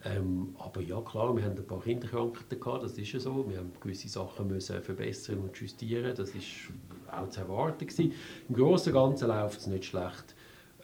[0.04, 3.50] Ähm, aber ja, klar, wir haben ein paar Kinderkrankheiten gehabt, das ist ja so.
[3.50, 6.14] Wir haben gewisse Sachen müssen verbessern und justieren.
[6.14, 6.72] Das ist
[7.14, 8.14] auch zu erwarten gewesen.
[8.50, 10.36] Im Großen und Ganzen läuft es nicht schlecht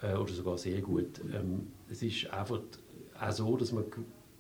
[0.02, 1.22] äh, oder sogar sehr gut.
[1.34, 2.62] Ähm, es ist einfach
[3.20, 3.86] auch so, dass man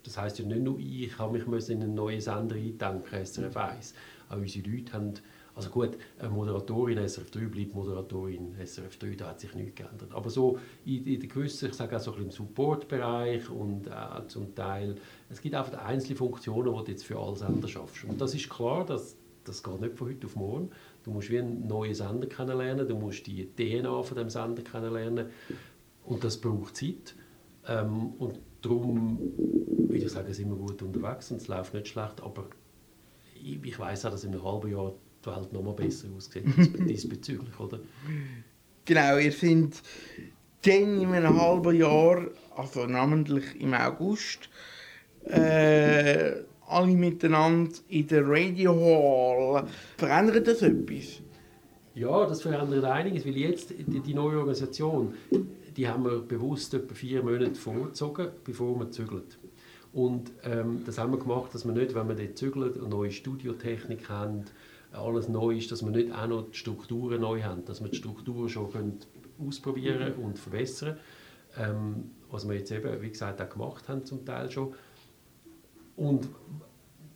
[0.07, 3.93] das heißt ja nicht nur ich habe mich in einen neuen Sender eindenken, SRF 1.
[4.29, 5.13] Auch unsere Leute haben,
[5.53, 10.13] also gut, eine Moderatorin SRF 3 bleibt Moderatorin SRF 3, da hat sich nichts geändert.
[10.13, 13.91] Aber so in, in der gewissen, ich sage auch so ein bisschen im Support-Bereich und
[13.91, 14.95] auch zum Teil,
[15.29, 18.05] es gibt einfach einzelne Funktionen, die du jetzt für alle Sender schaffst.
[18.05, 20.69] Und das ist klar, dass das geht nicht von heute auf morgen.
[21.07, 25.27] Du musst wie einen neuen Sender kennenlernen, du musst die DNA von dem Sender kennenlernen
[26.03, 27.15] und das braucht Zeit.
[27.65, 32.21] Ähm, und darum würde ich sagen, sind wir gut unterwegs und es läuft nicht schlecht,
[32.21, 32.49] aber
[33.41, 36.43] ich, ich weiß auch, dass in einem halben Jahr die Welt noch mal besser aussieht
[36.89, 37.79] diesbezüglich, oder?
[38.83, 39.81] Genau, ihr seid
[40.63, 44.49] dann in einem halben Jahr, also namentlich im August,
[45.23, 49.67] äh, alle miteinander in der Radio Hall.
[49.97, 51.21] Verändert das etwas?
[51.95, 55.13] Ja, das verändert einiges, weil jetzt die, die neue Organisation,
[55.75, 59.23] die haben wir bewusst etwa vier Monate vorgezogen, bevor wir zügeln.
[59.93, 63.11] Und ähm, das haben wir gemacht, dass wir nicht, wenn wir dort zügeln, eine neue
[63.11, 64.45] Studiotechnik haben,
[64.91, 67.97] alles neu ist, dass wir nicht auch noch die Strukturen neu haben, dass wir die
[67.97, 68.99] Strukturen schon können
[69.39, 70.97] ausprobieren und verbessern
[71.57, 74.73] ähm, was wir jetzt eben, wie gesagt, auch gemacht haben zum Teil schon.
[75.97, 76.29] Und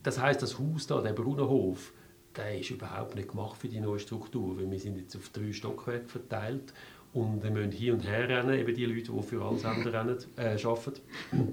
[0.02, 1.92] das heißt, das Haus da, der Brunnerhof,
[2.36, 5.52] der ist überhaupt nicht gemacht für die neue Struktur, weil wir sind jetzt auf drei
[5.52, 6.74] Stockwerke verteilt.
[7.14, 10.16] Und wir müssen hier und her rennen, eben die Leute, die für alle Sender rennen,
[10.36, 11.00] äh, arbeiten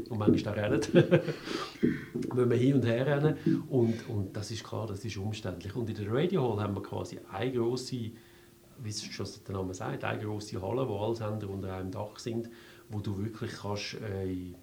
[0.10, 0.82] und manchmal auch rennen,
[2.34, 3.64] müssen wir hier und her rennen.
[3.70, 5.76] Und, und das ist klar, das ist umständlich.
[5.76, 8.12] Und in der Radio Hall haben wir quasi eine grosse,
[8.78, 12.18] wie es schon der Name sagt, eine grosse Halle, wo alle Sender unter einem Dach
[12.20, 12.50] sind,
[12.88, 14.54] wo du wirklich kannst äh,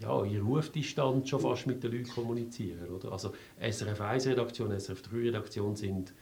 [0.00, 2.88] ja, in Rufdistanz schon fast mit den Leuten kommunizieren.
[2.88, 3.12] Oder?
[3.12, 6.14] Also SRF 1 Redaktion, SRF 3 Redaktion sind,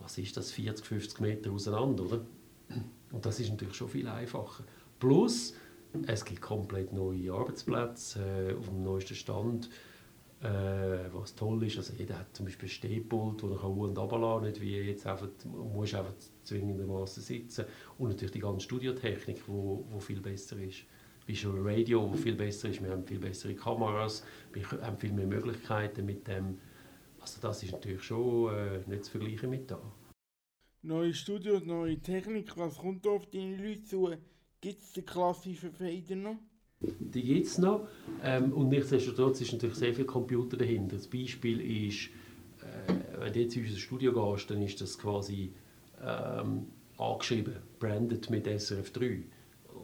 [0.00, 2.20] was ist das, 40, 50 Meter auseinander, oder?
[3.12, 4.64] Und das ist natürlich schon viel einfacher.
[4.98, 5.54] Plus,
[6.06, 9.70] es gibt komplett neue Arbeitsplätze äh, auf dem neuesten Stand,
[10.42, 10.48] äh,
[11.12, 11.78] was toll ist.
[11.78, 14.76] Also jeder hat zum Beispiel ein Stehpult, wo er hoch und runter kann, nicht wie
[14.76, 16.12] jetzt einfach, man muss einfach
[16.44, 17.64] zwingendermaßen sitzen.
[17.96, 20.80] Und natürlich die ganze Studiotechnik, wo, wo viel besser ist.
[21.28, 22.82] Visual Radio, wo viel besser ist.
[22.82, 26.58] Wir haben viel bessere Kameras, wir haben viel mehr Möglichkeiten mit dem.
[27.20, 29.80] Also das ist natürlich schon äh, nicht zu vergleichen mit da.
[30.82, 34.10] Neue Studios, neue Technik, was kommt auf deine Leute zu?
[34.60, 36.38] Gibt es den klassischen Fader noch?
[36.80, 37.88] Die gibt es noch.
[38.22, 40.96] Ähm, und nichtsdestotrotz ist natürlich sehr viel Computer dahinter.
[40.96, 42.08] Das Beispiel ist,
[42.62, 45.52] äh, wenn du jetzt in unser Studio gehst, dann ist das quasi
[46.00, 49.24] ähm, angeschrieben, branded mit SRF 3.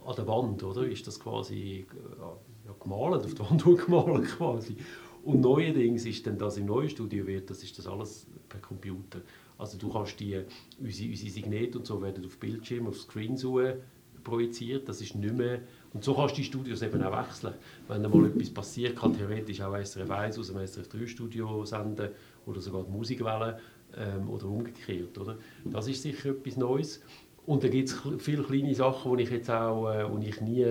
[0.06, 0.86] An der Wand, oder?
[0.86, 4.76] Ist das quasi äh, ja, gemalt, auf der Wand gemalt quasi.
[5.24, 9.20] Und neuerdings ist dann das im neuen Studio wird, das ist das alles per Computer.
[9.56, 10.42] Also du kannst die,
[10.80, 13.74] unsere, unsere Signete und so werden auf Bildschirm, auf Screen suchen,
[14.22, 14.88] projiziert.
[14.88, 15.60] Das ist nicht mehr
[15.94, 17.54] und so kannst du die Studios eben auch wechseln.
[17.86, 21.64] Wenn da mal etwas passiert, kann theoretisch auch SRF 1 aus dem SRF 3 Studio
[21.64, 22.10] senden
[22.46, 23.60] oder sogar die Musikwelle
[23.96, 25.16] ähm, oder umgekehrt.
[25.18, 25.38] Oder?
[25.64, 27.00] Das ist sicher etwas Neues.
[27.46, 30.62] Und da gibt es viele kleine Sachen, die ich jetzt auch äh, die ich nie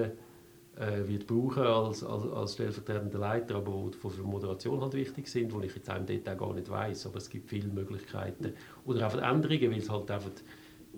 [0.76, 5.54] äh, wird brauchen als, als, als stellvertretender Leiter, aber die für Moderation halt wichtig sind,
[5.54, 7.06] die ich jetzt auch im Detail gar nicht weiß.
[7.08, 8.54] Aber es gibt viele Möglichkeiten.
[8.86, 10.32] Oder einfach Änderungen, weil es halt einfach,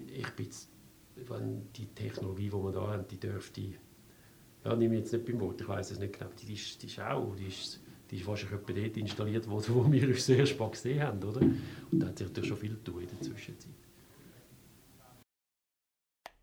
[0.08, 0.70] ich bin jetzt,
[1.28, 3.62] wenn die Technologie, die wir da haben, die dürfte,
[4.64, 6.82] ja, nehme ich jetzt nicht beim Wort, ich weiß es nicht genau, die, die, ist,
[6.82, 10.26] die ist auch, die ist, die ist wahrscheinlich etwa dort installiert worden, wo wir uns
[10.26, 11.42] sehr spät gesehen haben, oder?
[11.42, 13.85] Und da hat sich natürlich schon viel getan in der Zwischenzeit.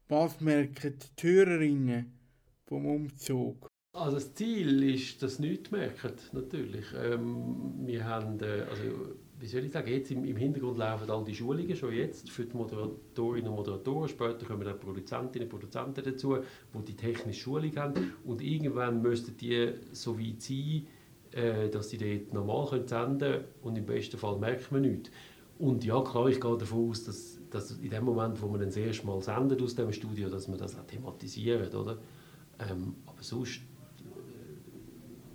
[0.09, 2.13] Was merken die Hörerinnen
[2.67, 3.69] vom Umzug?
[3.95, 6.87] Also das Ziel ist, dass sie nichts merken, natürlich.
[6.97, 8.83] Ähm, wir haben, äh, also,
[9.39, 12.47] wie soll ich sagen, jetzt im, im, Hintergrund laufen all die Schulungen schon jetzt für
[12.47, 14.09] die Moderatorinnen und Moderatoren.
[14.09, 16.39] Später kommen dann Produzentinnen und Produzenten dazu,
[16.73, 18.15] die die technische Schulung haben.
[18.25, 20.87] Und irgendwann müssten die so weit sein,
[21.33, 25.11] äh, dass sie dort normal senden können und im besten Fall merkt man nichts.
[25.59, 28.77] Und ja, klar, ich gehe davon aus, dass, dass in dem Moment, wo man das
[28.77, 31.99] erste Mal sendet aus dem Studio, dass man das auch thematisiert, oder?
[32.59, 33.61] Ähm, aber sonst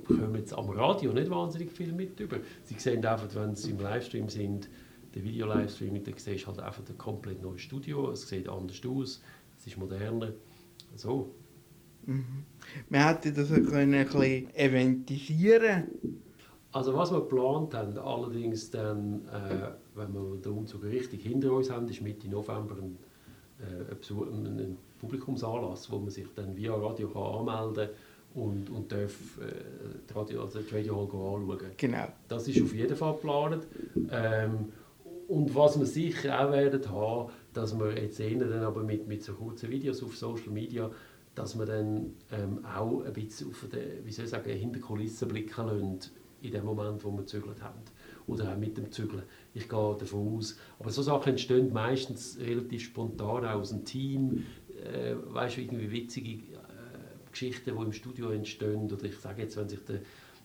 [0.08, 2.38] bekommen jetzt am Radio nicht wahnsinnig viel mit über.
[2.64, 4.70] Sie sehen einfach, wenn sie im Livestream sind,
[5.14, 9.22] der Video-Livestream, dann siehst du halt einfach ein komplett neues Studio, es sieht anders aus,
[9.58, 10.34] es ist moderner,
[10.96, 11.34] so.
[12.06, 12.46] Mhm.
[12.90, 15.84] Man hätte das können ein bisschen eventisieren
[16.72, 21.70] Also was wir geplant haben, allerdings dann, äh, wenn wir den Umzug richtig hinter uns
[21.70, 22.98] haben, ist Mitte November ein,
[23.60, 28.92] äh, ein, ein Publikumsanlass, wo man sich dann via Radio kann anmelden kann und, und
[28.92, 29.52] darf äh,
[30.10, 31.72] die Radio, also die Radio Hall anschauen.
[31.78, 32.08] Genau.
[32.28, 33.68] Das ist auf jeden Fall geplant.
[34.12, 34.72] Ähm,
[35.28, 39.24] und was wir sicher auch werden haben, dass wir jetzt sehen, dann aber mit, mit
[39.24, 40.90] so kurzen Videos auf Social Media,
[41.36, 45.28] dass wir dann ähm, auch ein bisschen auf den, wie soll ich sagen, hinter Kulissen
[45.28, 46.00] blicken lassen,
[46.42, 47.80] in dem Moment, wo wir gezügelt haben.
[48.28, 49.24] Oder auch mit dem Zügeln.
[49.54, 50.58] Ich gehe davon aus.
[50.80, 54.44] Aber so Sachen entstehen meistens relativ spontan aus dem Team.
[54.84, 56.44] Äh, weißt du, irgendwie witzige
[57.32, 58.92] Geschichten, die im Studio entstehen.
[58.92, 60.02] Oder ich sage jetzt, wenn sich der,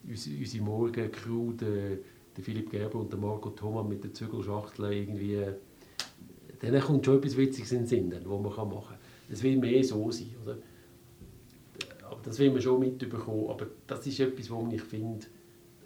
[0.07, 1.99] unsere Morgen-Crew, der,
[2.37, 5.39] der Philipp Gerber und der Marco Thomas mit der Zügelschachtel irgendwie,
[6.61, 8.99] dann kommt schon etwas Witziges in den Sinn, was man machen kann.
[9.29, 10.59] Es will mehr so sein, oder?
[12.23, 13.49] Das will man schon mitbekommen.
[13.49, 15.27] Aber das ist etwas, wo ich finde,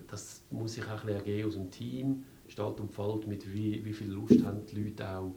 [0.07, 3.93] das muss sich auch ein bisschen aus dem Team, Stadt und Falt, mit wie, wie
[3.93, 5.35] viel Lust haben die Leute auch,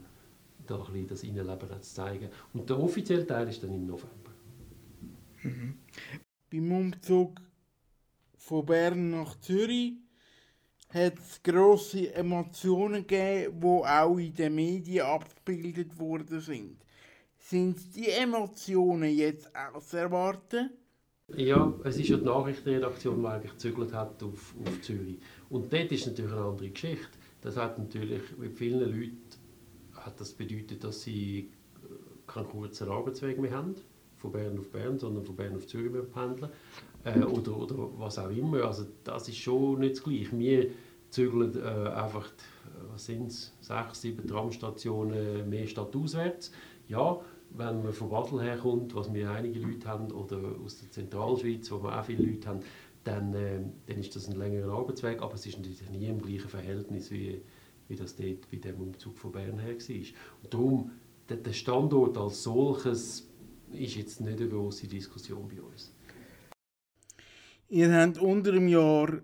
[0.66, 2.28] da ein bisschen das Innenleben zu zeigen.
[2.52, 4.30] Und der offizielle Teil ist dann im November.
[5.42, 5.78] Mhm.
[6.50, 7.40] Beim Umzug
[8.36, 9.94] von Bern nach Zürich
[10.88, 16.76] hat es grosse Emotionen gegeben, die auch in den Medien abgebildet worden sind.
[17.38, 20.70] Sind die Emotionen jetzt auch zu erwarten?
[21.36, 25.18] Ja, es ist ja die Nachrichtenredaktion, die eigentlich gezügelt hat auf, auf Zürich.
[25.48, 27.08] Und dort ist natürlich eine andere Geschichte.
[27.40, 29.18] Das hat natürlich mit vielen Leuten
[29.94, 31.50] hat das bedeutet, dass sie
[32.26, 33.74] keinen kurzen Arbeitsweg mehr haben
[34.16, 36.50] von Bern auf Bern, sondern von Bern auf Zürich pendeln
[37.04, 38.64] äh, oder, oder was auch immer.
[38.64, 40.38] Also das ist schon nicht das Gleiche.
[40.38, 40.70] Wir
[41.08, 46.52] zügeln äh, einfach, äh, was sind es, sechs, sieben Tramstationen mehr stadtauswärts.
[46.86, 51.70] Ja, wenn man von Basel herkommt, was wir einige Leute haben, oder aus der Zentralschweiz,
[51.70, 52.60] wo wir auch viele Leute haben,
[53.04, 56.48] dann, äh, dann ist das ein längerer Arbeitsweg, aber es ist natürlich nie im gleichen
[56.48, 57.40] Verhältnis, wie,
[57.88, 59.96] wie das dort bei dem Umzug von Bern her war.
[60.42, 60.90] Und darum,
[61.28, 63.28] der Standort als solches
[63.72, 65.92] ist jetzt nicht eine große Diskussion bei uns.
[67.68, 69.20] Ihr habt unter dem Jahr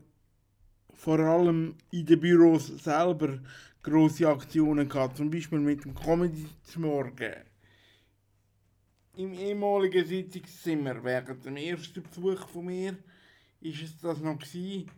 [0.95, 3.41] vor allem in den Büros selber
[3.83, 7.35] große Aktionen gehabt, zum Beispiel mit dem Comedy zum Morgen.
[9.17, 12.99] Im ehemaligen Sitzungszimmer während dem ersten Besuch von mir
[13.63, 14.91] ist es das noch gewesen.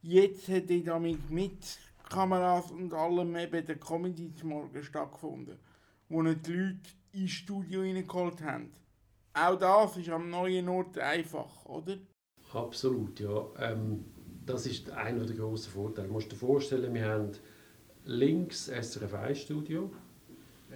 [0.00, 5.58] Jetzt hat ich damit mit Kameras und allem eben der Comedy zum Morgen stattgefunden,
[6.08, 6.78] wo die Leute
[7.12, 8.72] ins Studio reingeholt haben.
[9.34, 11.98] Auch das ist am neuen Ort einfach, oder?
[12.54, 13.46] Absolut, ja.
[13.58, 14.06] Ähm,
[14.46, 16.08] das ist einer der grossen Vorteile.
[16.08, 17.32] Du musst dir vorstellen, wir haben
[18.04, 19.90] links SRF 1 Studio,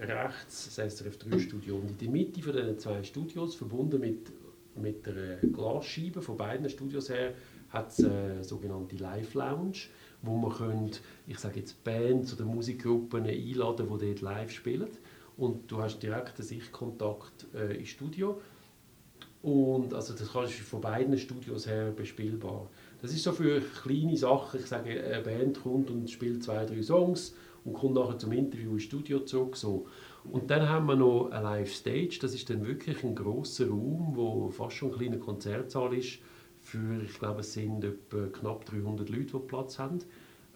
[0.01, 4.31] rechts das SRF 3 Studio und in der Mitte von diesen zwei Studios, verbunden mit,
[4.75, 7.33] mit der Glasscheibe von beiden Studios her,
[7.69, 9.77] hat es eine sogenannte Live Lounge,
[10.21, 14.89] wo man könnt, ich sage jetzt Bands oder Musikgruppen einladen, die dort live spielen
[15.37, 18.41] und du hast direkten Sichtkontakt äh, ins Studio
[19.41, 22.69] und also das kannst du von beiden Studios her bespielbar.
[23.01, 24.59] Das ist so für kleine Sachen.
[24.59, 28.73] Ich sage, eine Band kommt und spielt zwei, drei Songs und kommt nachher zum Interview
[28.73, 29.55] ins Studio zurück.
[29.55, 29.87] So.
[30.23, 32.19] Und dann haben wir noch eine Live-Stage.
[32.21, 36.19] Das ist dann wirklich ein großer Raum, wo fast schon ein kleiner Konzertsaal ist.
[36.59, 39.99] Für, ich glaube, es sind etwa knapp 300 Leute, die Platz haben.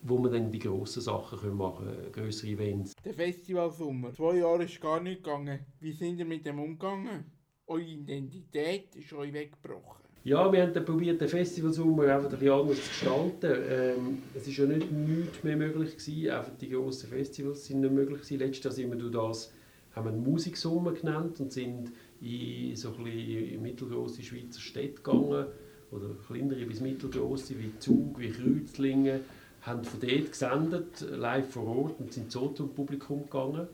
[0.07, 2.93] wo wir dann die grossen Sachen machen können, grössere Events.
[3.03, 4.13] Der Festivalsommer.
[4.13, 5.65] Zwei Jahre ist gar nicht gegangen.
[5.79, 7.25] Wie sind ihr mit dem umgegangen?
[7.65, 10.04] Eure Identität ist euch weggebrochen.
[10.25, 13.61] Ja, wir haben dann probiert, den Festivalsommer einfach ein bisschen anders zu gestalten.
[13.69, 16.31] Ähm, es war ja nicht nichts mehr möglich gewesen.
[16.31, 18.39] Einfach die grossen Festivals sind nicht möglich gewesen.
[18.39, 19.53] Letztes Jahr sind wir durch das,
[19.95, 25.45] haben wir einen Musiksommer genannt und sind in so ein mittelgroße Schweizer Städte gegangen
[25.91, 29.19] oder kleinere bis mittelgroße wie Zug, wie Kreuzlingen,
[29.61, 33.67] haben von dort gesendet, live vor Ort und sind so zum Publikum gegangen.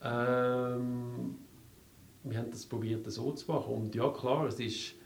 [0.00, 1.34] Ähm,
[2.22, 5.01] wir haben das probiert, so zu machen und ja klar, es ist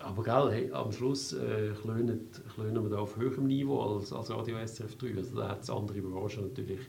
[0.00, 4.30] aber gell, hey, am Schluss äh, klönen, klönen wir da auf höherem Niveau als, als
[4.30, 5.16] Radio SRF 3.
[5.16, 6.80] Also da hat es andere Branchen natürlich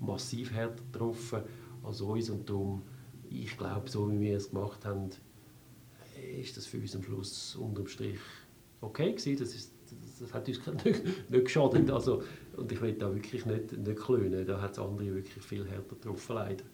[0.00, 1.42] massiv härter getroffen
[1.82, 2.82] als uns und darum,
[3.28, 5.10] ich glaube, so wie wir es gemacht haben,
[6.40, 8.20] ist das für uns am Schluss unterm Strich
[8.80, 9.38] okay gewesen.
[9.38, 9.72] Das, ist,
[10.20, 11.90] das, hat uns nicht, nicht geschadet.
[11.90, 12.22] Also,
[12.56, 14.46] und ich will da wirklich nicht, nicht klönen.
[14.46, 16.64] Da hat es andere wirklich viel härter getroffen, leider.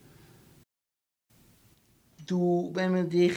[2.26, 3.34] Du, wenn man dich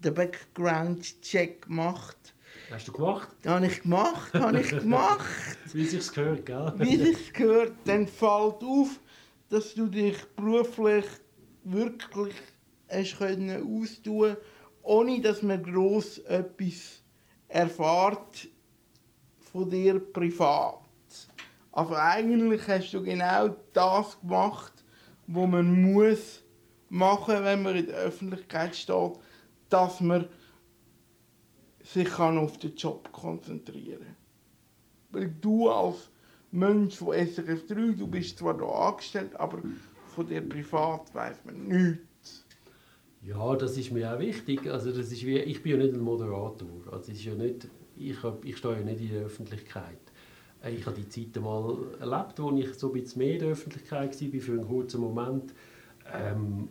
[0.00, 2.34] den Background-Check macht.
[2.70, 3.28] Hast du gemacht?
[3.46, 5.24] Habe ich gemacht, habe ich gemacht.
[5.72, 6.72] Wie sich's gehört, gell?
[6.78, 9.00] Wie sich's gehört, dann fällt auf,
[9.48, 11.04] dass du dich beruflich
[11.64, 12.34] wirklich
[12.88, 14.36] hast können austun,
[14.82, 17.02] ohne dass man gross etwas
[17.48, 18.48] erfahrt
[19.52, 20.80] von dir privat.
[21.72, 24.72] Also eigentlich hast du genau das gemacht,
[25.26, 26.42] was man muss
[26.88, 29.12] machen, wenn man in der Öffentlichkeit steht
[29.68, 30.26] dass man
[31.82, 34.16] sich auf den Job konzentrieren kann.
[35.10, 36.10] Weil du als
[36.50, 39.62] Mensch von SRF 3, du bist zwar da angestellt, aber
[40.14, 42.44] von dir privat weiß man nichts.
[43.22, 44.66] Ja, das ist mir auch wichtig.
[44.68, 46.68] Also das ist wie, ich bin ja nicht ein Moderator.
[46.92, 49.98] Also ist ja nicht, ich, hab, ich stehe ja nicht in der Öffentlichkeit.
[50.62, 53.48] Äh, ich habe die Zeiten mal erlebt, wo ich so ein bisschen mehr in der
[53.50, 55.54] Öffentlichkeit war, für einen kurzen Moment.
[56.12, 56.68] Ähm,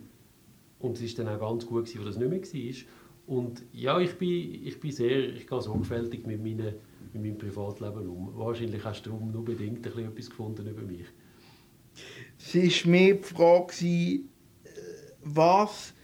[0.78, 3.36] und es war dann auch ganz gut, dass das nicht mehr war.
[3.36, 6.76] Und ja, ich bin, ich bin sehr, ich gehe sorgfältig mit, meine,
[7.12, 8.30] mit meinem Privatleben um.
[8.36, 11.06] Wahrscheinlich hast du darum nur bedingt ein bisschen etwas gefunden über mich.
[12.38, 14.20] Es war mehr die Frage, äh,
[15.24, 15.94] was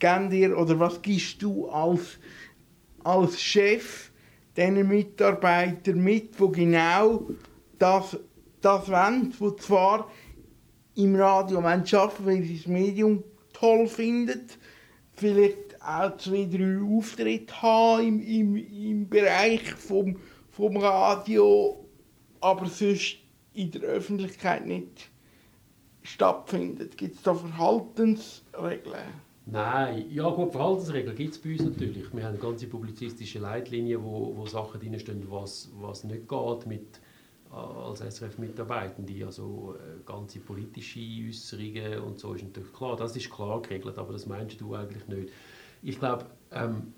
[0.00, 2.18] dir oder was gibst du als,
[3.04, 4.10] als Chef
[4.56, 7.28] diesen Mitarbeitern mit, die genau
[7.78, 8.18] das,
[8.60, 10.10] das wollen, die zwar
[10.96, 13.22] im Radio arbeiten, weil sie das Medium
[13.62, 14.58] toll findet,
[15.14, 20.16] vielleicht auch zwei, drei Auftritte haben im, im, im Bereich vom,
[20.50, 21.84] vom Radio,
[22.40, 23.18] aber sonst
[23.54, 25.10] in der Öffentlichkeit nicht
[26.02, 26.96] stattfindet.
[26.96, 29.22] Gibt es da Verhaltensregeln?
[29.46, 32.12] Nein, ja gut, Verhaltensregeln gibt es bei uns natürlich.
[32.12, 37.00] Wir haben ganze publizistische Leitlinien, wo, wo Sachen drinstehen, was, was nicht geht mit
[37.52, 39.26] als SRF-Mitarbeitende.
[39.26, 42.96] Also äh, ganze politische Äußerungen und so ist natürlich klar.
[42.96, 45.30] Das ist klar geregelt, aber das meinst du eigentlich nicht.
[45.82, 46.94] Ich glaube, ähm,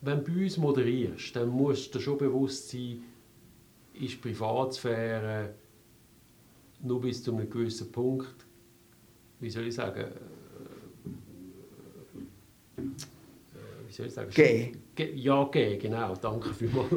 [0.00, 3.02] wenn du bei uns moderierst, dann musst du dir schon bewusst sein,
[3.94, 5.54] ist Privatsphäre
[6.80, 8.46] nur bis zu einem gewissen Punkt,
[9.40, 10.10] wie soll ich sagen, äh,
[13.86, 14.30] wie soll ich sagen?
[14.30, 14.72] G.
[15.14, 16.90] Ja, G, genau, danke vielmals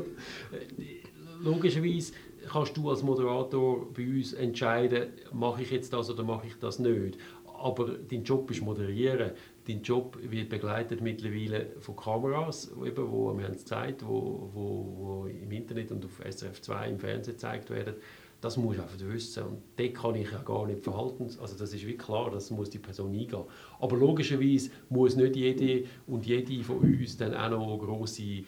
[1.41, 2.13] logischerweise
[2.49, 6.79] kannst du als Moderator bei uns entscheiden, mache ich jetzt das oder mache ich das
[6.79, 7.17] nicht.
[7.61, 9.31] Aber dein Job ist moderieren.
[9.67, 14.95] Dein Job wird begleitet mittlerweile von Kameras, eben, wo wir haben es gezeigt, wo, wo,
[14.97, 17.95] wo im Internet und auf SRF 2 im Fernsehen gezeigt werden.
[18.41, 19.43] Das muss ich einfach wissen.
[19.43, 21.27] Und dort kann ich ja gar nicht verhalten.
[21.41, 23.43] Also das ist wie klar, das muss die Person eingehen.
[23.79, 28.43] Aber logischerweise muss nicht jede und jede von uns dann auch noch grosse äh,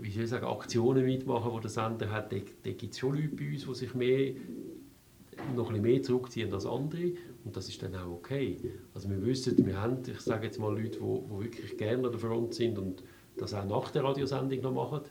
[0.00, 2.32] wie soll ich sagen, Aktionen mitmachen, die der Sender hat.
[2.32, 4.34] Da, da gibt es schon Leute bei uns, die sich mehr,
[5.54, 7.12] noch ein mehr zurückziehen als andere.
[7.44, 8.56] Und das ist dann auch okay.
[8.92, 12.12] Also wir wissen, wir haben, ich sage jetzt mal, Leute, die, die wirklich gerne an
[12.12, 13.04] der Front sind und
[13.36, 15.02] das auch nach der Radiosendung noch machen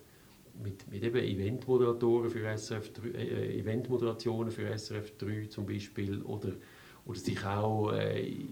[0.61, 6.21] mit, mit eben Eventmoderatoren für SRF 3, äh, äh, Eventmoderationen für SRF 3 zum Beispiel
[6.23, 6.53] oder,
[7.05, 8.45] oder sich auch äh,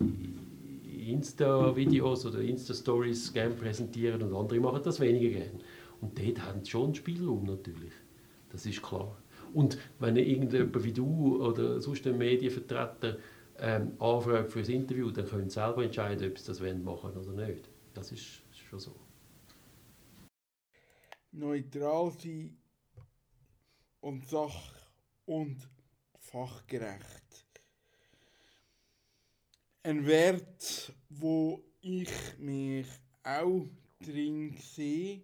[1.08, 5.60] Insta-Videos oder Insta-Stories gerne präsentieren und andere machen das weniger gerne.
[6.02, 7.94] Und dort haben sie schon Spielraum natürlich.
[8.50, 9.18] Das ist klar.
[9.54, 13.18] Und wenn irgendjemand wie du oder sonst ein Medienvertreter
[13.58, 17.18] ähm, anfragt für ein Interview, dann können sie selber entscheiden, ob sie das machen wollen
[17.18, 17.70] oder nicht.
[17.94, 18.92] Das ist, ist schon so
[21.36, 22.58] neutral sein
[24.02, 24.74] und sach-
[25.26, 25.58] und
[26.20, 27.46] fachgerecht.
[29.84, 32.10] Ein Wert, wo ich
[32.40, 32.88] mich
[33.24, 33.68] auch
[34.00, 35.24] drin sehe.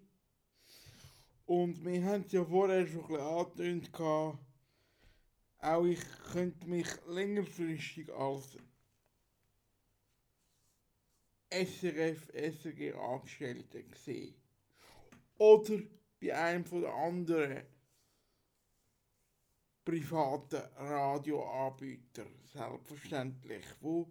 [1.46, 3.90] Und wir haben ja vorher schon ein bisschen angetönt,
[5.58, 6.00] auch ich
[6.32, 8.56] könnte mich längerfristig als
[11.50, 14.34] SRF, SRG Angestellte sehen.
[15.38, 15.82] Oder
[16.22, 17.62] bei einem von den anderen
[19.84, 24.08] privaten Radioanbietern, selbstverständlich, wo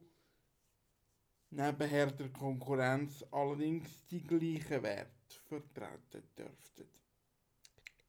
[1.51, 6.89] nebenher der Konkurrenz allerdings die gleichen Werte vertreten dürften.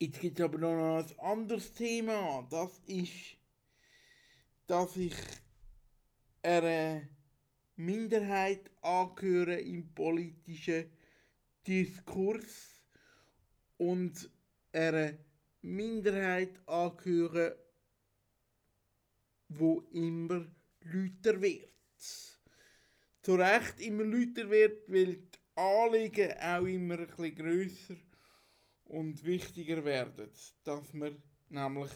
[0.01, 3.37] Jetzt gibt es aber noch ein anderes Thema, das ist,
[4.67, 5.15] dass ich
[6.43, 7.03] einer
[7.77, 10.91] Minderheit angehöre im politischen
[11.65, 12.72] Diskurs
[13.83, 14.31] und
[14.73, 15.19] einer
[15.63, 17.59] Minderheit angehöre,
[19.49, 20.47] wo immer
[20.83, 21.69] lauter wird.
[23.23, 27.97] Zu Recht immer lauter wird, weil die Anliegen auch immer bisschen grösser
[28.85, 30.31] und wichtiger werden,
[30.63, 31.91] dass man nämlich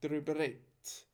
[0.00, 1.08] darüber redet.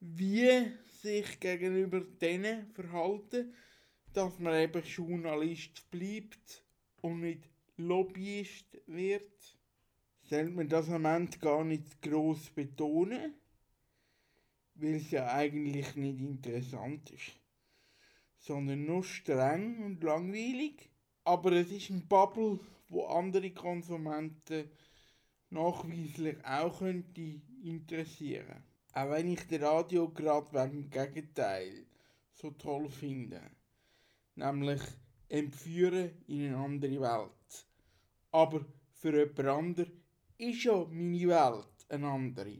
[0.00, 0.72] Wie
[1.02, 3.54] sich gegenüber denen verhalten,
[4.14, 6.64] dass man eben Journalist bleibt
[7.02, 9.58] und nicht Lobbyist wird,
[10.22, 13.34] sollte man das am Ende gar nicht groß betonen,
[14.74, 17.32] weil es ja eigentlich nicht interessant ist,
[18.38, 20.90] sondern nur streng und langweilig.
[21.24, 24.70] Aber es ist ein Bubble, wo andere Konsumenten
[25.50, 28.62] nachweislich auch könnte interessieren.
[28.92, 31.86] Auch wenn ich das Radio gerade wegen dem Gegenteil
[32.32, 33.40] so toll finde.
[34.36, 34.82] Nämlich
[35.28, 37.43] entführen in eine andere Welt.
[38.34, 39.92] Aber für jemand anderen
[40.38, 42.56] ist ja meine Welt eine andere.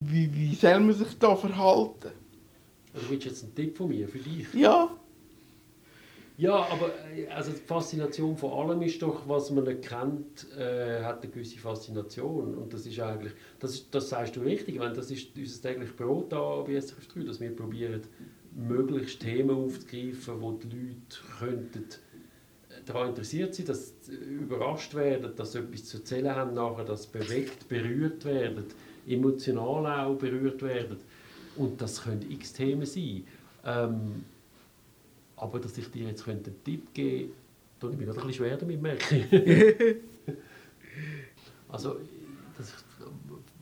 [0.00, 2.12] Wie, wie soll man sich da verhalten?
[2.94, 4.46] Also willst du jetzt einen Tipp von mir für dich?
[4.54, 4.88] Ja.
[6.38, 11.02] Ja, aber äh, also die Faszination von allem ist doch, was man nicht kennt, äh,
[11.02, 12.54] hat eine gewisse Faszination.
[12.54, 15.94] Und das ist eigentlich, das, ist, das sagst du richtig, wenn das ist unser tägliches
[15.94, 18.00] Brot da bei SRF 3, dass wir probieren,
[18.54, 21.84] möglichst Themen aufzugreifen, wo die Leute könnten
[22.86, 27.04] daran interessiert sind, dass sie überrascht werden, dass sie etwas zu erzählen haben nachher, dass
[27.04, 28.64] sie bewegt, berührt werden,
[29.06, 30.98] emotional auch berührt werden.
[31.56, 33.24] Und das können x Themen sein.
[33.64, 34.24] Ähm,
[35.36, 37.34] aber dass ich dir jetzt einen Tipp geben könnte,
[37.80, 39.96] tue ich mir noch ein bisschen schwer damit, merke
[41.68, 41.96] also,
[42.56, 42.72] das,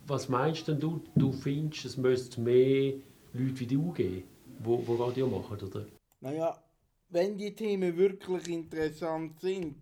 [0.07, 1.03] was meinst denn du?
[1.17, 2.95] Du findest, es müsste mehr
[3.33, 4.23] Leute wie du geben,
[4.61, 5.87] die, die Radio machen, oder?
[6.21, 6.57] Naja,
[7.15, 9.77] wenn die Themen wirklich interessant sind,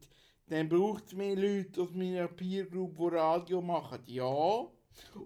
[0.49, 4.01] dann braucht es mehr Leute aus meiner Peer Group, die Radio machen.
[4.05, 4.23] Ja.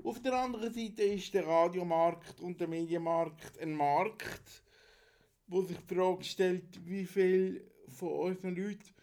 [0.05, 4.63] Auf der anderen Seite ist der Radiomarkt und der Medienmarkt ein Markt,
[5.49, 8.95] wo sich die Frage stellt, wie viel von unseren Leuten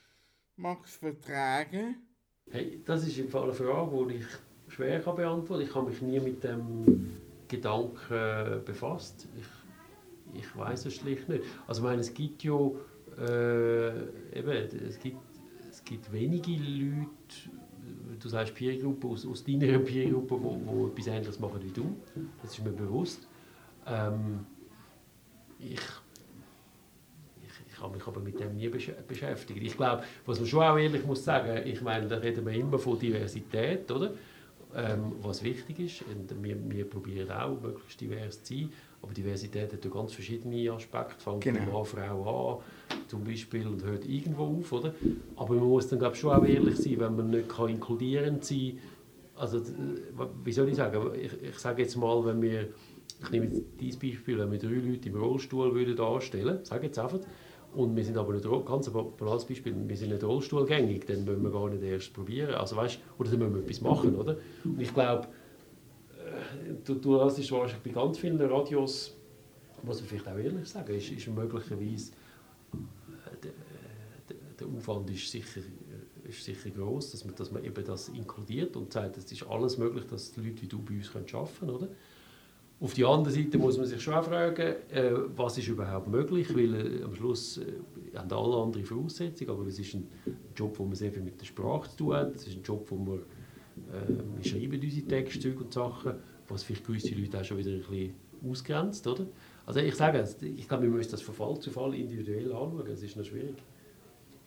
[0.55, 2.07] mag es vertragen?
[2.49, 5.61] Hey, das ist im Fall eine Frage, die ich schwer beantworten kann.
[5.61, 7.17] Ich habe mich nie mit dem
[7.49, 9.27] Gedanken befasst.
[9.37, 11.43] Ich, ich weiß es schlicht nicht.
[11.67, 12.71] Also ich meine, es gibt ja
[13.19, 14.51] äh, eben,
[14.87, 15.17] es gibt,
[15.69, 17.07] es gibt wenige Leute,
[18.19, 21.95] du sagst Peergruppen, aus, aus deiner Peergruppe, die etwas Ähnliches machen wie du.
[22.41, 23.27] Das ist mir bewusst.
[23.85, 24.45] Ähm,
[25.59, 25.79] ich
[27.83, 29.61] habe mich aber mit dem nie besch beschäftigt.
[29.61, 32.79] Ich glaube, was man schon auch ehrlich muss sagen, ich meine, da reden wir immer
[32.79, 34.13] von Diversität, oder?
[34.75, 36.03] Ähm, was wichtig ist.
[36.03, 38.73] Und wir, wir probieren auch, möglichst divers zu sein.
[39.03, 41.21] Aber Diversität hat ja ganz verschiedene Aspekte.
[41.21, 41.59] Fängt genau.
[41.73, 44.95] Mann, Frau an, zum Beispiel, und hört irgendwo auf, oder?
[45.35, 48.45] Aber man muss dann, glaube ich, schon auch ehrlich sein, wenn man nicht kann inkludierend
[48.45, 49.41] sein kann.
[49.41, 49.61] Also,
[50.45, 51.01] wie soll ich sagen?
[51.21, 52.69] Ich, ich sage jetzt mal, wenn wir,
[53.21, 56.97] ich nehme jetzt dieses Beispiel, wenn wir drei Leute im Rollstuhl würden anstellen, sage jetzt
[56.97, 57.19] einfach,
[57.75, 61.43] und wir sind aber nicht, ganz ein banales Beispiel, wir sind nicht rollstuhlgängig, dann müssen
[61.43, 62.53] wir gar nicht erst probieren.
[62.53, 64.37] Also weißt, oder dann müssen wir etwas machen, oder?
[64.63, 65.27] Und ich glaube,
[66.83, 69.15] du, du es wahrscheinlich bei ganz vielen Radios,
[69.83, 72.11] muss man vielleicht auch ehrlich sagen, ist, ist möglicherweise
[72.73, 73.51] äh, der,
[74.59, 75.61] der, Aufwand ist sicher,
[76.23, 79.77] ist sicher groß, dass man, dass man eben das inkludiert und sagt, es ist alles
[79.77, 81.87] möglich, dass Leute wie du bei uns arbeiten können, oder?
[82.79, 86.75] Auf der anderen Seite muss man sich schon fragen, äh, was ist überhaupt möglich, weil
[86.75, 90.07] äh, am Schluss äh, haben alle andere Voraussetzungen, aber es ist ein
[90.55, 92.85] Job, wo man sehr viel mit der Sprache zu tun hat, es ist ein Job,
[92.89, 93.19] wo äh,
[94.37, 96.13] wir schreiben unsere Texte und Sachen,
[96.47, 98.13] was vielleicht gewisse Leute auch schon wieder ein bisschen
[98.47, 99.25] ausgrenzt, oder?
[99.65, 103.01] Also ich sage, ich glaube, wir müssen das von Fall zu Fall individuell anschauen, es
[103.01, 103.55] ist noch schwierig.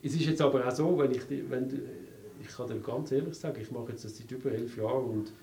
[0.03, 1.81] Es ist jetzt aber auch so, wenn ich, wenn,
[2.39, 5.33] ich kann dir ganz ehrlich sagen, ich mache jetzt das seit über elf Jahren und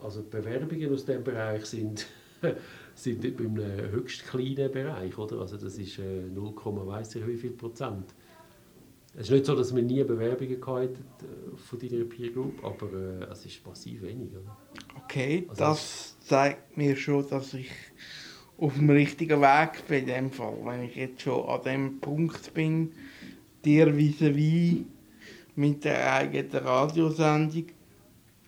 [0.00, 2.06] also Bewerbungen aus diesem Bereich sind
[2.94, 3.56] sind einem
[3.92, 5.40] höchst kleinen Bereich, oder?
[5.40, 6.54] Also das ist äh, 0,
[6.86, 8.14] weiss ich wie viel Prozent.
[9.14, 12.86] Es ist nicht so, dass wir nie Bewerbungen hatten äh, von deiner Peer Group, aber
[12.92, 14.40] äh, es ist massiv weniger.
[15.04, 17.70] Okay, also das zeigt mir schon, dass ich
[18.56, 20.56] auf dem richtigen Weg bin in dem Fall.
[20.64, 22.92] Wenn ich jetzt schon an dem Punkt bin,
[23.64, 24.84] dir vis-à-vis
[25.56, 27.66] mit der eigenen Radiosendung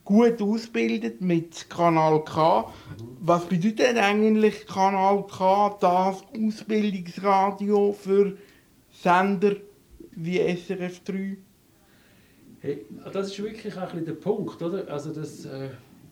[0.05, 2.73] gut ausbildet mit Kanal K.
[3.21, 8.37] Was bedeutet eigentlich Kanal K, das Ausbildungsradio für
[8.91, 9.57] Sender
[10.17, 11.37] wie SRF 3?
[12.61, 14.89] Hey, das ist wirklich ein bisschen der Punkt, oder?
[14.89, 15.69] Also das, äh,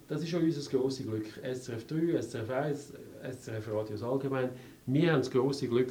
[0.08, 1.26] das ist schon unser grosses Glück.
[1.42, 2.92] SRF 3, SRF 1,
[3.40, 4.50] SRF Radios allgemein.
[4.86, 5.90] Wir haben das grosse Glück,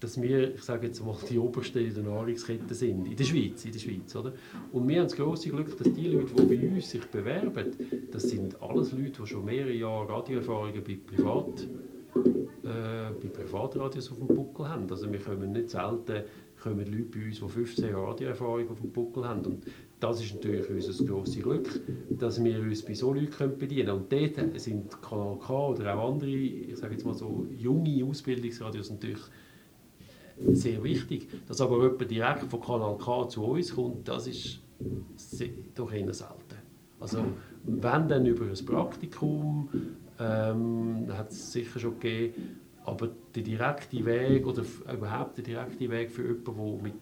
[0.00, 3.64] dass wir, ich sage jetzt mal, die Obersten in der Nahrungskette sind, in der Schweiz,
[3.64, 4.32] in der Schweiz, oder?
[4.72, 7.72] Und wir haben das grosse Glück, dass die Leute, die bei uns sich bewerben,
[8.10, 11.62] das sind alles Leute, die schon mehrere Jahre Radioerfahrungen bei Privat,
[12.64, 14.90] äh, bei Privatradios auf dem Buckel haben.
[14.90, 16.24] Also wir kommen nicht selten
[16.66, 19.44] kommen Leute bei uns, die 15 Jahre Radioerfahrung auf dem Buckel haben.
[19.44, 19.64] Und
[20.00, 24.02] das ist natürlich unser grosses Glück, dass wir uns bei so Leuten bedienen können.
[24.02, 28.90] Und dort sind Kanal K oder auch andere, ich sage jetzt mal so, junge Ausbildungsradios
[28.90, 29.22] natürlich
[30.48, 31.28] sehr wichtig.
[31.46, 34.60] Dass aber jemand direkt von Kanal K zu uns kommt, das ist
[35.74, 36.56] doch eher selten.
[36.98, 37.24] Also
[37.64, 39.68] wenn dann über ein Praktikum,
[40.18, 46.10] ähm, hat es sicher schon gegeben, aber der direkte Weg oder überhaupt der direkte Weg
[46.10, 46.94] für jemanden, der mit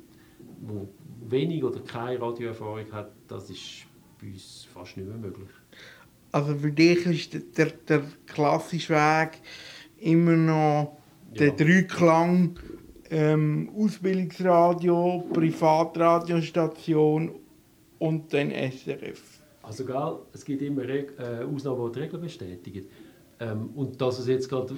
[0.60, 0.88] wo
[1.28, 3.86] wenig oder keine Radioerfahrung hat, das ist
[4.20, 5.48] bei uns fast nicht mehr möglich.
[6.32, 9.40] Also für dich ist der, der klassische Weg
[9.98, 10.96] immer noch
[11.38, 11.54] der ja.
[11.54, 12.58] Dreiklang
[13.10, 17.34] ähm, Ausbildungsradio, Privatradiostation
[17.98, 19.42] und dann SRF.
[19.62, 22.86] Also gell, es gibt immer Reg äh, Ausnahmen, die die Regeln bestätigen.
[23.40, 24.74] Ähm, und dass es jetzt gerade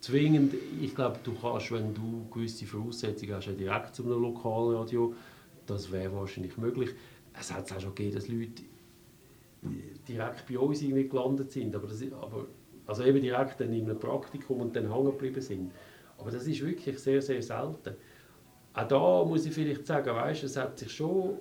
[0.00, 5.14] zwingend, ich glaube, du kannst, wenn du gewisse Voraussetzungen hast, direkt zu einem Lokalradio,
[5.66, 6.90] das wäre wahrscheinlich möglich.
[7.38, 8.62] Es hat auch schon gegeben, dass Leute
[10.08, 12.46] direkt bei uns irgendwie gelandet sind, aber, das, aber
[12.86, 15.70] also eben direkt dann in einem Praktikum und dann hängen geblieben sind.
[16.18, 17.94] Aber das ist wirklich sehr, sehr selten.
[18.72, 21.38] Auch da muss ich vielleicht sagen, weißt, es hat sich schon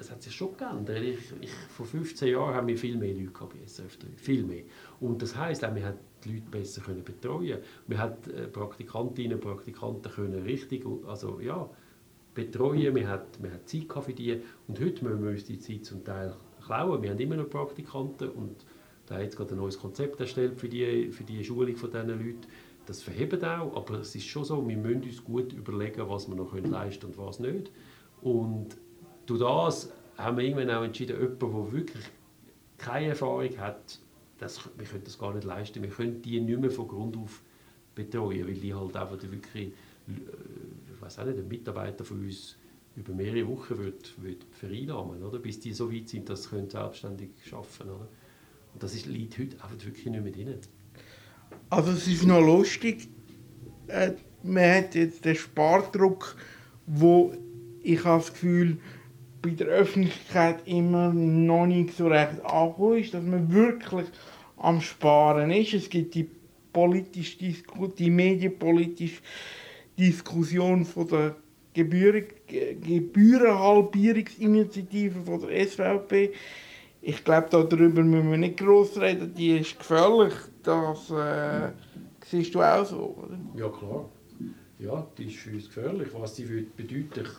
[0.00, 1.02] es hat sich schon geändert.
[1.02, 4.44] Ich, ich, vor 15 Jahren haben wir viel mehr Leute gehabt bei SRF 3, viel
[4.44, 4.62] mehr.
[5.00, 7.58] Und das heisst wir haben die Leute besser können betreuen.
[7.86, 11.68] Wir haben äh, Praktikantinnen und Praktikanten können richtig, also ja,
[12.34, 12.94] betreuen.
[12.94, 16.34] Wir haben, wir Zeit für die und heute müssen wir uns die Zeit zum Teil
[16.64, 17.02] klauen.
[17.02, 18.64] Wir haben immer noch Praktikanten und
[19.06, 22.08] da hat jetzt gerade ein neues Konzept erstellt für die, für die Schulung von diesen
[22.08, 22.40] Leuten.
[22.86, 26.34] Das verhebt auch, aber es ist schon so, wir müssen uns gut überlegen, was wir
[26.34, 27.70] noch leisten können und was nicht.
[28.22, 28.76] Und
[29.26, 32.04] durch das haben wir irgendwann auch entschieden, jemand, der wirklich
[32.78, 33.98] keine Erfahrung hat,
[34.38, 35.82] das, wir können das gar nicht leisten.
[35.82, 37.42] Wir können die nicht mehr von Grund auf
[37.94, 39.72] betreuen, weil die halt einfach wirklich, äh,
[40.94, 42.56] ich weiß auch nicht, ein Mitarbeiter von uns
[42.96, 45.38] über mehrere Wochen wird, wird vereinnahmen, oder?
[45.38, 48.08] bis die so weit sind, dass sie selbstständig arbeiten können.
[48.74, 50.54] Und das ist, liegt heute einfach wirklich nicht mehr drin.
[51.70, 53.08] Also es ist noch lustig,
[53.88, 54.12] äh,
[54.42, 56.36] man hat jetzt den Spardruck,
[56.86, 57.34] wo
[57.82, 58.78] ich habe das Gefühl,
[59.40, 64.06] bei der Öffentlichkeit immer noch nicht so recht angekommen ist, dass man wirklich
[64.56, 65.74] am Sparen ist.
[65.74, 66.28] Es gibt die
[66.72, 69.22] politisch die medienpolitische
[69.98, 71.36] Diskussion von der
[71.74, 76.32] Gebühren, Gebührenhalbierungsinitiative von der SVP.
[77.00, 79.34] Ich glaube, darüber müssen wir nicht groß reden.
[79.34, 80.34] Die ist gefährlich.
[80.62, 81.70] Das äh,
[82.26, 83.38] siehst du auch so, oder?
[83.54, 84.08] Ja, klar.
[84.80, 86.08] Ja, die ist für uns gefährlich.
[86.12, 87.30] Was sie bedeutet,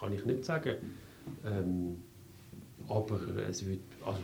[0.00, 0.76] kann ich nicht sagen.
[1.44, 1.96] Ähm,
[2.88, 4.20] aber es wird, also,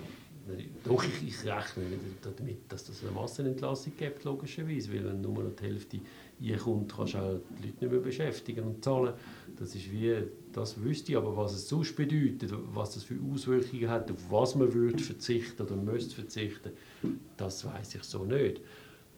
[0.84, 1.84] doch, ich, ich rechne
[2.22, 6.00] damit, dass das eine Massenentlassung gibt, logischerweise, weil wenn nur noch die Hälfte
[6.42, 9.12] einkommt, kannst du auch die Leute nicht mehr beschäftigen und zahlen.
[9.58, 10.16] Das ist wie,
[10.52, 14.54] das wüsste ich, aber was es sonst bedeutet, was das für Auswirkungen hat, auf was
[14.54, 16.70] man würde verzichten oder müsste verzichten,
[17.36, 18.60] das weiß ich so nicht.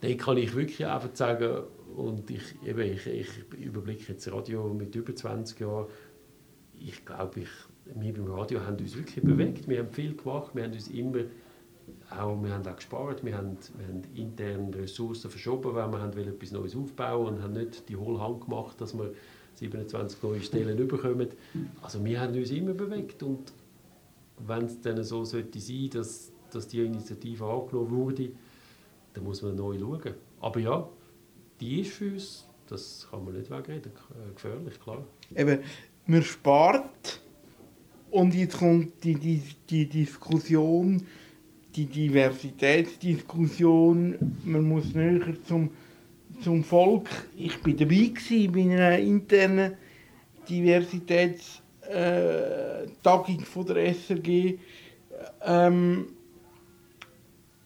[0.00, 1.64] Dann kann ich wirklich einfach sagen,
[1.96, 3.28] und ich, eben, ich, ich
[3.58, 5.86] überblicke jetzt Radio mit über 20 Jahren,
[6.80, 7.48] ich glaube, ich
[7.96, 9.68] wir beim Radio haben uns wirklich bewegt.
[9.68, 10.50] Wir haben viel gemacht.
[10.54, 11.24] Wir haben uns immer
[12.10, 13.24] auch, wir haben auch gespart.
[13.24, 17.54] Wir haben, wir haben interne Ressourcen verschoben, weil wir haben etwas Neues aufbauen und haben
[17.54, 19.12] nicht die Hohlhand gemacht, dass wir
[19.54, 21.28] 27 neue Stellen bekommen.
[21.82, 23.52] Also wir haben uns immer bewegt und
[24.46, 28.30] wenn es dann so sollte sein, dass, dass die Initiative angenommen wurde,
[29.12, 30.14] dann muss man neu schauen.
[30.40, 30.88] Aber ja,
[31.60, 33.92] die ist für uns, das kann man nicht wegreden,
[34.34, 35.04] gefährlich, klar.
[35.34, 35.60] Eben,
[36.06, 37.20] man spart
[38.10, 41.06] und jetzt kommt die, die, die Diskussion,
[41.74, 45.70] die Diversitätsdiskussion, man muss näher zum,
[46.42, 47.08] zum Volk.
[47.36, 49.74] Ich war dabei gewesen, bei einer internen
[50.48, 54.58] Diversitätstagung von der SRG.
[55.44, 56.06] Ähm,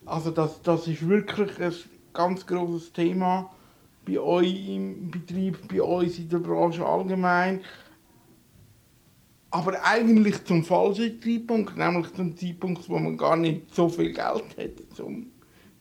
[0.05, 1.73] also das, das ist wirklich ein
[2.13, 3.49] ganz großes Thema
[4.05, 7.61] bei euch im Betrieb, bei uns in der Branche allgemein.
[9.55, 14.57] Aber eigentlich zum falschen Zeitpunkt, nämlich zum Zeitpunkt, wo man gar nicht so viel Geld
[14.57, 15.31] hat, um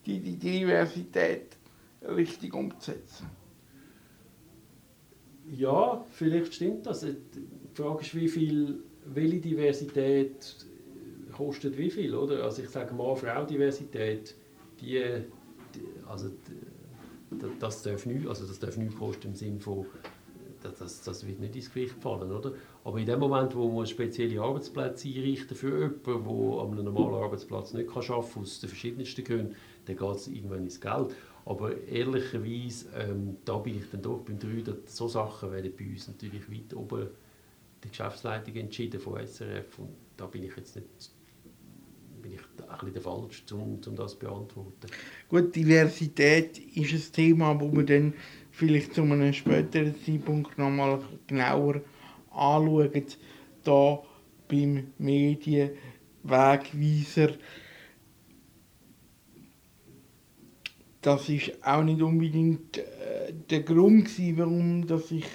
[0.06, 1.56] die, die Diversität
[2.06, 3.26] richtig umzusetzen.
[5.50, 7.00] Ja, vielleicht stimmt das.
[7.00, 7.16] Die
[7.74, 10.54] Frage ist, wie viel, welche Diversität
[11.32, 12.44] kostet wie viel, oder?
[12.44, 14.36] Also ich sage Mann-Frau-Diversität,
[14.80, 15.02] die,
[15.74, 16.30] die, also
[17.58, 18.60] das darf nicht, also das
[18.96, 19.84] kosten im Sinne von,
[20.70, 22.52] das, das wird nicht ins Gewicht fallen, oder?
[22.84, 27.22] Aber in dem Moment, wo man spezielle Arbeitsplätze einrichten für jemanden, der an einem normalen
[27.22, 29.56] Arbeitsplatz nicht arbeiten kann, aus den verschiedensten Gründen,
[29.86, 31.14] dann geht es irgendwann ins Geld.
[31.46, 35.86] Aber ehrlicherweise, ähm, da bin ich dann doch beim 3, dass so Sachen werden bei
[35.86, 37.08] uns natürlich weit oben
[37.82, 40.88] die Geschäftsleitung entschieden von SRF und da bin ich jetzt nicht
[42.22, 44.86] bin ich ein bisschen der Falsch, um, um das zu beantworten.
[45.28, 48.14] Gut, Diversität ist ein Thema, wo wir dann
[48.54, 51.80] vielleicht zu einem späteren Zeitpunkt nochmal genauer
[52.30, 53.04] anschauen.
[53.64, 54.00] Da
[54.48, 57.30] beim Medienwegweiser.
[61.00, 65.26] Das ist auch nicht unbedingt äh, der Grund, gewesen, warum dass ich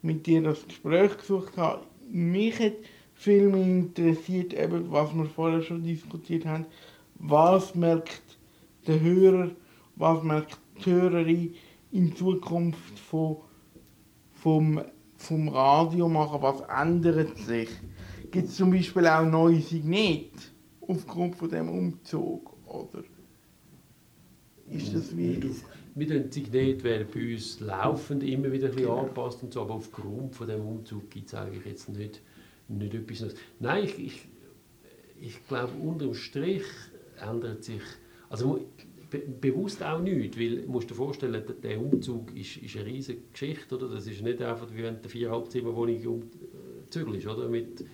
[0.00, 1.84] mit dir das Gespräch gesucht habe.
[2.10, 2.76] Mich hat
[3.14, 6.64] viel mehr interessiert, eben, was wir vorher schon diskutiert haben,
[7.16, 8.22] was merkt
[8.86, 9.50] der Hörer,
[9.96, 11.54] was merkt die Hörerin
[11.92, 13.38] in Zukunft von,
[14.30, 14.80] vom,
[15.16, 17.68] vom Radio machen, was ändert sich.
[18.30, 20.38] Gibt es zum Beispiel auch neue Signete
[20.80, 23.02] aufgrund von dem Umzug, oder?
[24.70, 25.40] Ist das wie...
[25.94, 29.74] Mit den Signeten werden bei uns laufend immer wieder ein bisschen angepasst und so, aber
[29.74, 32.22] aufgrund von dem Umzug gibt es eigentlich jetzt nicht
[32.68, 33.34] nicht etwas Neues.
[33.60, 34.28] Nein, ich, ich,
[35.20, 36.64] ich glaube, unterm Strich
[37.20, 37.82] ändert sich,
[38.28, 38.64] also
[39.10, 43.22] be bewusst auch nicht, weil du musst dir vorstellen, der Umzug ist, ist eine riesige
[43.32, 43.88] Geschichte, oder?
[43.88, 46.22] Das ist nicht einfach, wie wenn du eine Vierhalbzimmerwohnung
[46.86, 47.48] umzügelst, oder?
[47.48, 47.84] Mit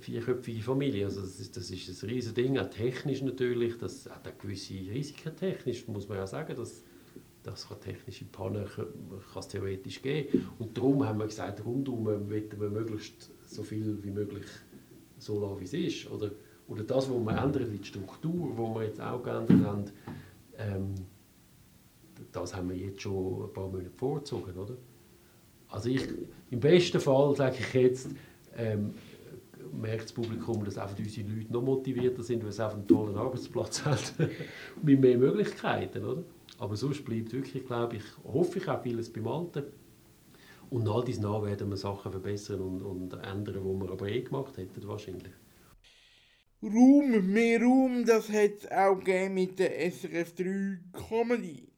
[0.00, 1.04] vierköpfigen Familie.
[1.06, 4.74] Also das ist, das ist ein riesiges Ding, auch technisch natürlich, das hat auch gewisse
[4.74, 6.82] Risiken technisch, muss man ja sagen, dass
[7.42, 10.48] das kann technische Pannen kann theoretisch geben.
[10.58, 14.44] Und darum haben wir gesagt, rundum wollen wir möglichst so viel wie möglich
[15.18, 16.10] so lassen, wie es ist.
[16.10, 16.30] Oder,
[16.68, 19.84] oder das, was wir ändern, die Struktur, die wir jetzt auch geändert haben,
[20.62, 20.94] ähm,
[22.30, 24.56] das haben wir jetzt schon ein paar Monate vorgezogen.
[24.56, 24.76] Oder?
[25.68, 26.06] Also ich,
[26.50, 28.08] im besten Fall, sage ich jetzt,
[28.56, 28.94] ähm,
[29.72, 33.16] merkt das Publikum, dass einfach unsere Leute noch motivierter sind, weil sie einfach einen tollen
[33.16, 33.98] Arbeitsplatz haben,
[34.82, 36.04] mit mehr Möglichkeiten.
[36.04, 36.22] Oder?
[36.58, 39.64] Aber sonst bleibt wirklich, glaube ich, hoffe ich auch vieles beim Alten.
[40.70, 44.22] Und all dies nach werden wir Sachen verbessern und, und ändern, die wir aber eh
[44.22, 45.32] gemacht hätten wahrscheinlich.
[46.62, 51.68] Raum, mehr Raum, das hat es auch gegeben mit der SRF 3 Comedy.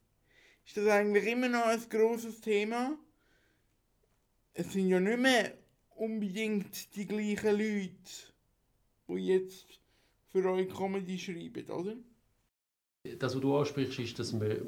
[0.67, 2.97] Ist das eigentlich immer noch ein grosses Thema?
[4.53, 5.53] Es sind ja nicht mehr
[5.97, 7.95] unbedingt die gleichen Leute,
[9.09, 9.81] die jetzt
[10.29, 11.95] für euch Comedy schreiben, oder?
[13.19, 14.67] Das, was du ansprichst, ist, dass wir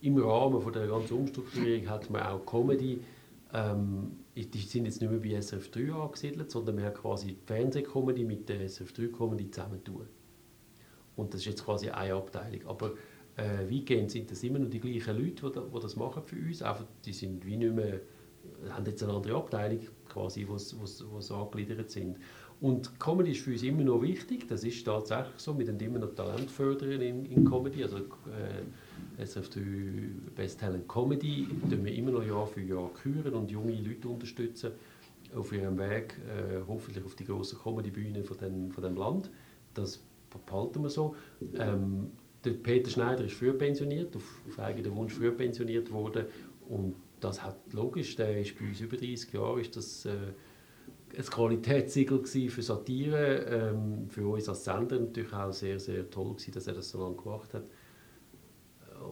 [0.00, 3.00] im Rahmen von der ganzen Umstrukturierung hat man auch Comedy
[3.52, 7.46] ähm, die sind jetzt nicht mehr bei SRF 3 angesiedelt, sondern wir haben quasi die
[7.46, 10.06] Fernsehcomedy mit der SRF 3 Comedy zusammentun.
[11.16, 12.66] Und das ist jetzt quasi eine Abteilung.
[12.66, 12.92] Aber
[13.36, 16.60] äh, weitgehend sind das immer noch die gleichen Leute, die, die das machen für uns.
[16.60, 18.00] Einfach, die sind wie nicht mehr,
[18.68, 22.18] haben jetzt eine andere Abteilung, quasi, wo sie angegliedert sind.
[22.60, 25.58] Und Comedy ist für uns immer noch wichtig, das ist tatsächlich so.
[25.58, 27.82] Wir immer noch Talent fördern in, in Comedy.
[27.82, 28.62] Also, äh,
[29.18, 34.08] SRF3 Best Talent Comedy tun wir immer noch Jahr für Jahr küren und junge Leute
[34.08, 34.72] unterstützen
[35.34, 39.30] auf ihrem Weg, äh, hoffentlich auf die grossen Comedy-Bühnen von dem, von dem Land.
[39.74, 40.00] Das
[40.46, 41.16] behalten wir so.
[41.58, 42.10] Ähm,
[42.44, 46.26] der Peter Schneider ist früh pensioniert, auf, auf eigenen Wunsch früh pensioniert worden
[46.68, 50.10] und das hat logisch, der ist bei uns über 30 Jahre, ist das äh,
[51.16, 56.52] ein Qualitätssiegel für Satire, ähm, für uns als Sender natürlich auch sehr, sehr toll gewesen,
[56.52, 57.64] dass er das so lange gemacht hat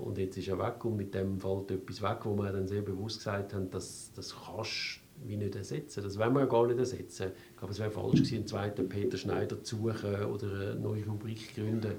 [0.03, 2.83] und jetzt ist er weg und mit dem fällt etwas weg, wo wir dann sehr
[2.83, 6.03] bewusst gesagt haben, dass das kannst wie nicht ersetzen.
[6.03, 7.33] Das wollen wir ja gar nicht ersetzen.
[7.51, 11.05] Ich glaube, es wäre falsch gewesen, einen zweiten Peter Schneider zu suchen oder eine neue
[11.07, 11.95] Rubrik gründen,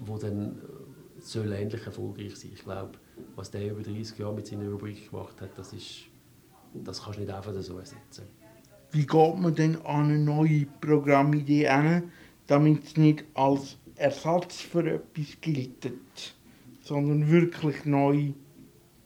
[0.00, 2.50] die dann äh, soll ähnlich erfolgreich sein.
[2.54, 2.92] Ich glaube,
[3.36, 6.02] was der über 30 Jahre mit seiner Rubrik gemacht hat, das ist,
[6.74, 8.24] das kannst du nicht einfach so ersetzen.
[8.90, 12.12] Wie geht man denn an eine neue Programmidee an,
[12.46, 16.34] damit es nicht als Ersatz für etwas gilt?
[16.82, 18.32] Sondern wirklich neu,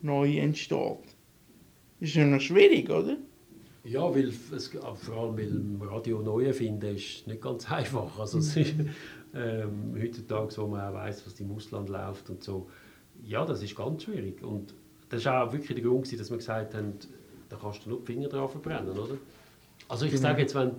[0.01, 0.99] neu entsteht.
[2.01, 3.17] Das ist ja noch schwierig, oder?
[3.85, 8.19] Ja, weil es, vor allem weil Radio neu finden ist nicht ganz einfach.
[8.19, 8.75] Also es ist,
[9.35, 12.69] ähm, heutzutage, wo man auch weiss, was im Ausland läuft und so,
[13.23, 14.43] ja, das ist ganz schwierig.
[14.43, 14.75] Und
[15.09, 16.95] das war auch wirklich der Grund, dass wir gesagt haben,
[17.49, 19.17] da kannst du nur die Finger drauf verbrennen, oder?
[19.89, 20.23] Also ich genau.
[20.23, 20.73] sage jetzt, wenn,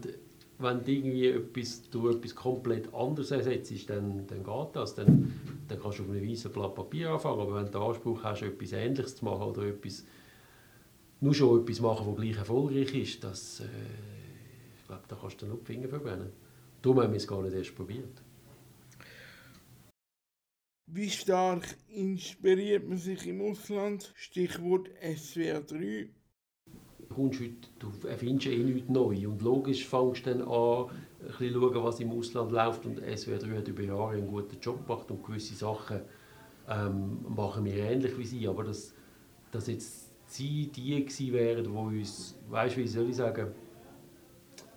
[0.60, 4.96] wenn du irgendwie etwas, du etwas komplett anderes ersetzt, dann, dann geht das.
[4.96, 5.34] Dann,
[5.68, 7.42] dann kannst du auf einem weißen Blatt Papier anfangen.
[7.42, 10.04] Aber wenn du den Anspruch hast, etwas Ähnliches zu machen oder etwas,
[11.22, 13.66] nur schon etwas machen, das gleich erfolgreich ist, das, äh,
[14.80, 16.32] ich glaube, da kannst du nur die Finger verbrennen.
[16.82, 18.22] Darum haben wir es gar nicht erst probiert.
[20.90, 24.12] Wie stark inspiriert man sich im Ausland?
[24.16, 26.10] Stichwort SWR 3
[27.18, 29.28] kommst heute, du erfindest eh nichts neu.
[29.28, 30.86] Und logisch fängst du dann an,
[31.20, 32.86] ein bisschen schauen, was im Ausland läuft.
[32.86, 36.02] Und SWR 3 hat über Jahre einen guten Job gemacht und gewisse Sachen
[36.70, 38.48] ähm, machen wir ähnlich wie sie.
[38.48, 38.94] Aber dass,
[39.52, 43.48] dass jetzt sie die gewesen wären, die uns, weißt du, wie soll ich sagen,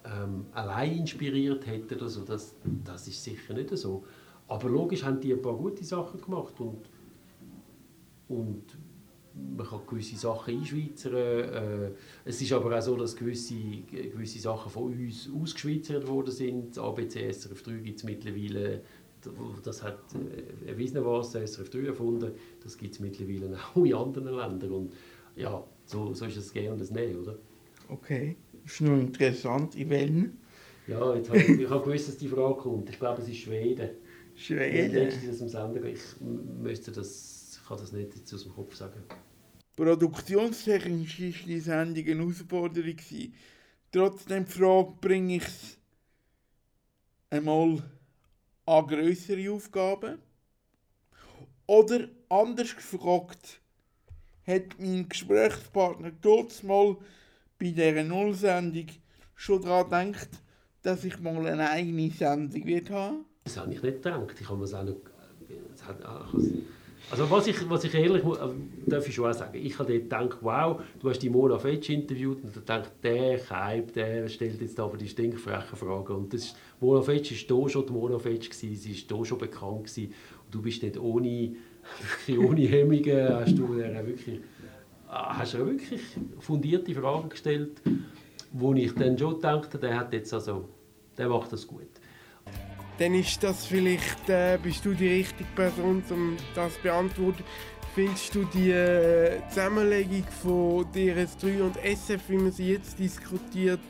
[0.04, 4.04] ähm, allein inspiriert hätten oder so, das, das ist sicher nicht so.
[4.48, 6.88] Aber logisch haben die ein paar gute Sachen gemacht und,
[8.28, 8.64] und
[9.56, 11.14] man kann gewisse Sachen einschweizern.
[11.14, 11.90] Äh,
[12.24, 13.54] es ist aber auch so, dass gewisse,
[13.90, 16.78] gewisse Sachen von uns ausgeschweizert worden sind.
[16.78, 18.82] ABC SRF 3 gibt es mittlerweile,
[19.62, 22.32] das hat äh, erwiesenermaßen SRF 3 erfunden,
[22.62, 24.72] das gibt es mittlerweile auch in anderen Ländern.
[24.72, 24.92] Und
[25.36, 27.36] ja, so, so ist es Gehen und das Nehmen, oder?
[27.88, 29.74] Okay, das ist nur interessant.
[29.74, 30.38] In welchen?
[30.86, 32.90] Ja, jetzt habe ich, ich habe gewusst, dass die Frage kommt.
[32.90, 33.90] Ich glaube, es ist Schweden.
[34.34, 34.94] Schweden?
[34.94, 38.74] Letztes das im Sender, ich müsste das, ich kann das nicht jetzt aus dem Kopf
[38.74, 39.02] sagen.
[39.80, 42.96] Produktionstechnisch war die Sendung eine Herausforderung.
[43.90, 45.78] Trotzdem die Frage, bringe ich es
[47.30, 47.82] einmal
[48.66, 50.18] an grössere Aufgaben?
[51.66, 53.62] Oder anders gefragt,
[54.46, 56.98] hat mein Gesprächspartner trotz mal
[57.58, 58.88] bei dieser Nullsendung
[59.34, 60.28] schon daran gedacht,
[60.82, 63.24] dass ich mal eine eigene Sendung wird haben?
[63.44, 64.34] Das habe ich nicht gedacht.
[64.38, 66.66] Ich habe mir das auch nicht...
[67.10, 68.54] Also was ich, was ich ehrlich also,
[68.86, 72.44] darf ich schon auch sagen, ich habe gedacht, wow, du hast die Mona Fetsch interviewt
[72.44, 76.14] und da dachte der Keib, der stellt jetzt aber die stinkfrechen Fragen.
[76.14, 78.76] Und das, Mona Fetsch war hier schon die Mona Fetsch, sie
[79.10, 80.14] war hier schon bekannt gewesen.
[80.44, 81.56] und du bist dort ohne,
[82.28, 84.40] ohne Hemmungen, hast du wirklich,
[85.08, 86.00] hast du wirklich
[86.38, 87.82] fundierte Fragen gestellt,
[88.52, 90.68] wo ich dann schon dachte, der hat jetzt also,
[91.18, 91.89] der macht das gut
[93.00, 97.42] dann ist das vielleicht, äh, bist du die richtige Person, um das zu beantworten.
[97.94, 103.80] Findest du die äh, Zusammenlegung von DRS3 und SF, wie man sie jetzt diskutiert,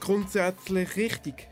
[0.00, 1.46] grundsätzlich richtig?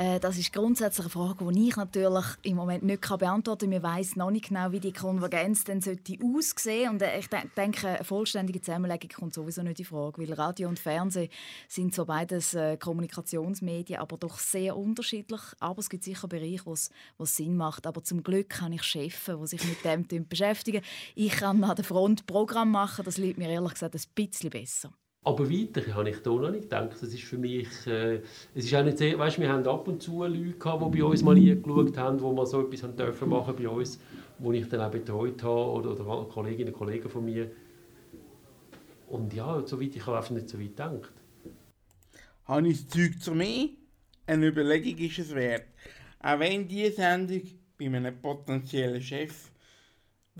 [0.00, 3.82] Äh, das ist grundsätzlich eine Frage, die ich natürlich im Moment nicht beantworten kann.
[3.82, 8.04] Wir wissen noch nicht genau, wie die Konvergenz sollte aussehen Und äh, ich denke, eine
[8.04, 11.28] vollständige Zusammenlegung kommt sowieso nicht in Frage, weil Radio und Fernsehen
[11.68, 15.42] sind so beides äh, Kommunikationsmedien, aber doch sehr unterschiedlich.
[15.58, 17.86] Aber es gibt sicher Bereiche, wo es Sinn macht.
[17.86, 20.80] Aber zum Glück habe ich Chefs, die sich mit dem beschäftigen.
[21.14, 24.94] Ich kann an der Front Programm machen, das liegt mir ehrlich gesagt ein bisschen besser.
[25.22, 26.92] Aber weiter habe ich da noch nicht gedacht.
[26.92, 28.22] Das ist für mich, äh,
[28.54, 31.04] es ist auch nicht sehr, weißt, wir haben ab und zu Leute gehabt, die bei
[31.04, 34.00] uns mal eingeschaut haben, wo wir so etwas haben dürfen machen bei uns,
[34.38, 37.50] wo ich dann auch betreut habe oder, oder Kolleginnen und Kollegen von mir.
[39.08, 41.12] Und ja, so weit, ich habe einfach nicht so weit gedacht.
[42.44, 43.68] Habe ich das Zeug zu mir?
[44.26, 45.66] Eine Überlegung ist es wert.
[46.20, 47.42] Auch wenn diese Sendung
[47.78, 49.49] bei einem potenziellen Chef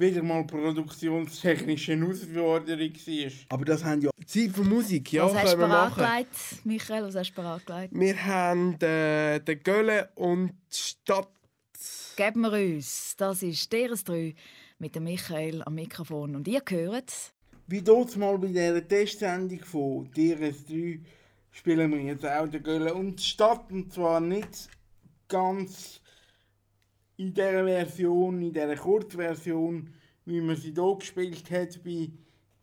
[0.00, 3.32] wieder mal produktionstechnische Herausforderung war.
[3.50, 7.04] Aber das haben ja Zeit für Musik, ja, was hast du bereitgelegt, Michael?
[7.04, 7.92] Was hast du bereitgelegt?
[7.92, 11.28] Wir haben äh, den Gölle und die Stadt.
[12.16, 13.14] Geben wir uns.
[13.16, 14.34] Das ist DRS 3
[14.78, 16.36] mit dem Michael am Mikrofon.
[16.36, 17.12] Und ihr hört...
[17.66, 21.00] Wie dort mal bei dieser Testsendung von DRS 3
[21.50, 23.70] spielen wir jetzt auch den Gölle und die Stadt.
[23.70, 24.68] Und zwar nicht
[25.28, 25.99] ganz
[27.20, 29.92] in dieser Version, in dieser Kurzversion,
[30.24, 32.08] wie man sie hier gespielt hat bei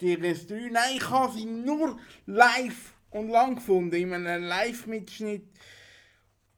[0.02, 0.72] DRS3.
[0.72, 1.96] Nein, ich habe sie nur
[2.26, 5.44] live und lang gefunden, in einem Live-Mitschnitt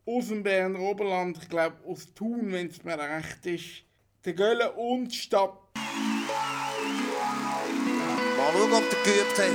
[0.06, 3.84] aus dem Berner Oberland, ich glaube aus Thun, wenn es mir recht ist.
[4.24, 5.58] Der Gölle und Stadt.
[8.38, 9.52] Mal schauen, ob der geübt hat.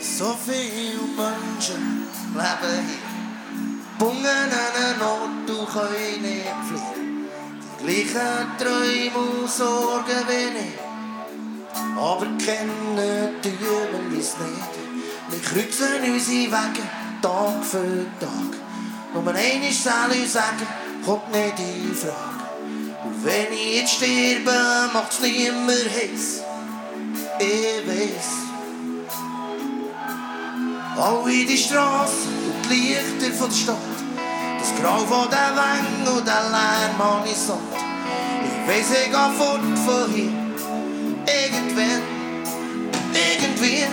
[0.00, 3.05] So viele Menschen leben hier
[3.98, 7.28] Bungen an Ort, du können nicht fliehen.
[7.80, 10.86] Die gleichen Träume und Sorgen wie ich.
[11.96, 14.72] Aber kennen tun wir uns nicht.
[15.30, 16.82] Wir kreuzen unsere Wege
[17.22, 18.52] Tag für Tag.
[19.14, 20.66] Nur einmal soll ich sagen,
[21.04, 22.36] kommt nicht in Frage.
[23.04, 26.42] Und Wenn ich jetzt sterbe, macht's niemand heiß.
[27.38, 28.46] Ich weiß.
[30.98, 33.76] Alle die Straßen und die Lichter von der Stadt.
[34.58, 37.58] Das Grau von den Wängen und der Lärm habe ich satt.
[38.44, 40.32] Ich weiss, ich geh fort von hier.
[41.26, 42.02] Irgendwann,
[43.12, 43.84] irgendwie,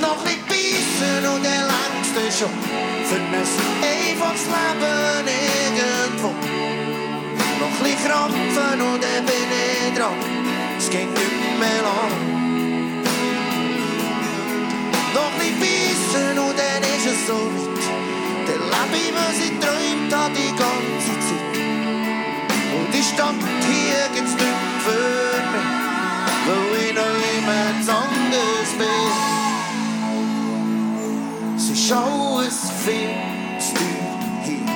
[0.00, 2.54] noch nicht beißen und der längste schon.
[3.08, 6.28] Für ein einfaches Leben irgendwo.
[7.60, 10.18] Noch ein bisschen krampfen und dann bin ich dran.
[10.78, 12.14] Es geht nicht mehr lang.
[15.14, 17.73] Noch ein bisschen und dann ist es so weit.
[18.74, 21.56] Lebe ich, was ich träumt habe die ganze Zeit.
[22.76, 25.70] Und die Stadt hier gibt's nicht für mich,
[26.46, 29.12] weil ich noch jemand anderes bin.
[31.56, 33.14] Es ist alles viel
[33.58, 34.66] zu teuer hier.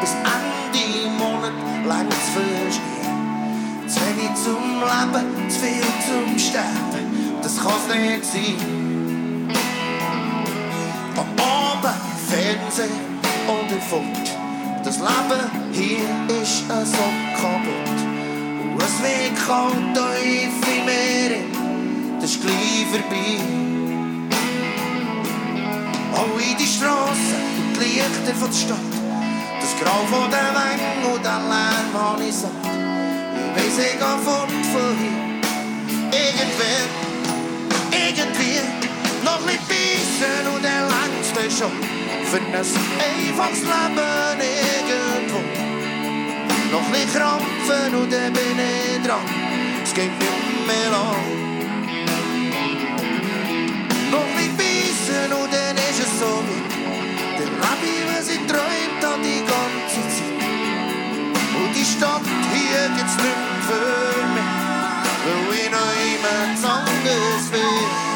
[0.00, 0.84] Bis Ende
[1.18, 3.18] Monat längst verstehen.
[3.86, 7.04] Zu wenig zum Leben, zu viel zum Sterben.
[7.42, 8.58] Das kann's nicht sein.
[11.16, 13.09] Am Abend Fernsehen
[13.50, 14.30] und in Fund.
[14.84, 15.42] Das Leben
[15.72, 17.06] hier ist so
[17.40, 17.98] kaputt.
[18.72, 21.32] Und es wird kalt tief im Meer,
[22.20, 23.40] das ist gleich vorbei.
[26.16, 28.92] Alle die Strassen und die Lichter von der Stadt.
[29.60, 32.50] Das Grau von den Wängen und der Lärm habe ich satt.
[32.64, 35.30] Ich weiss, ich geh fort von hier.
[36.12, 36.86] Irgendwer,
[37.92, 38.60] irgendwie,
[39.24, 42.00] noch nicht beißen und der längste schon.
[42.30, 44.40] Für ein einfaches Leben
[44.86, 45.40] irgendwo.
[46.70, 49.18] Noch nicht krampfen und dann bin ich dran.
[49.82, 51.16] Es geht nicht mehr lang.
[54.12, 56.70] Noch nicht beißen und dann ist es so weit.
[57.36, 60.38] Dann lebe ich, was ich träumt habe die ganze Zeit.
[61.56, 62.22] Und die Stadt
[62.54, 64.54] hier gibt's nicht für mich,
[65.24, 68.09] weil ich noch jemand anderes will.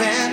[0.00, 0.29] Irgendwann,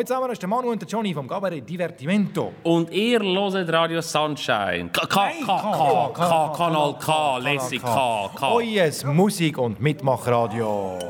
[0.00, 2.54] Hallo zusammen, ist der Manu und der Johnny vom Gabaret Divertimento.
[2.62, 4.88] Und ihr hört Radio Sunshine.
[4.90, 8.50] K, K, K, K, K, Kanal K, lässig K, K.
[8.50, 11.09] Euer Musik- und Mitmachradio.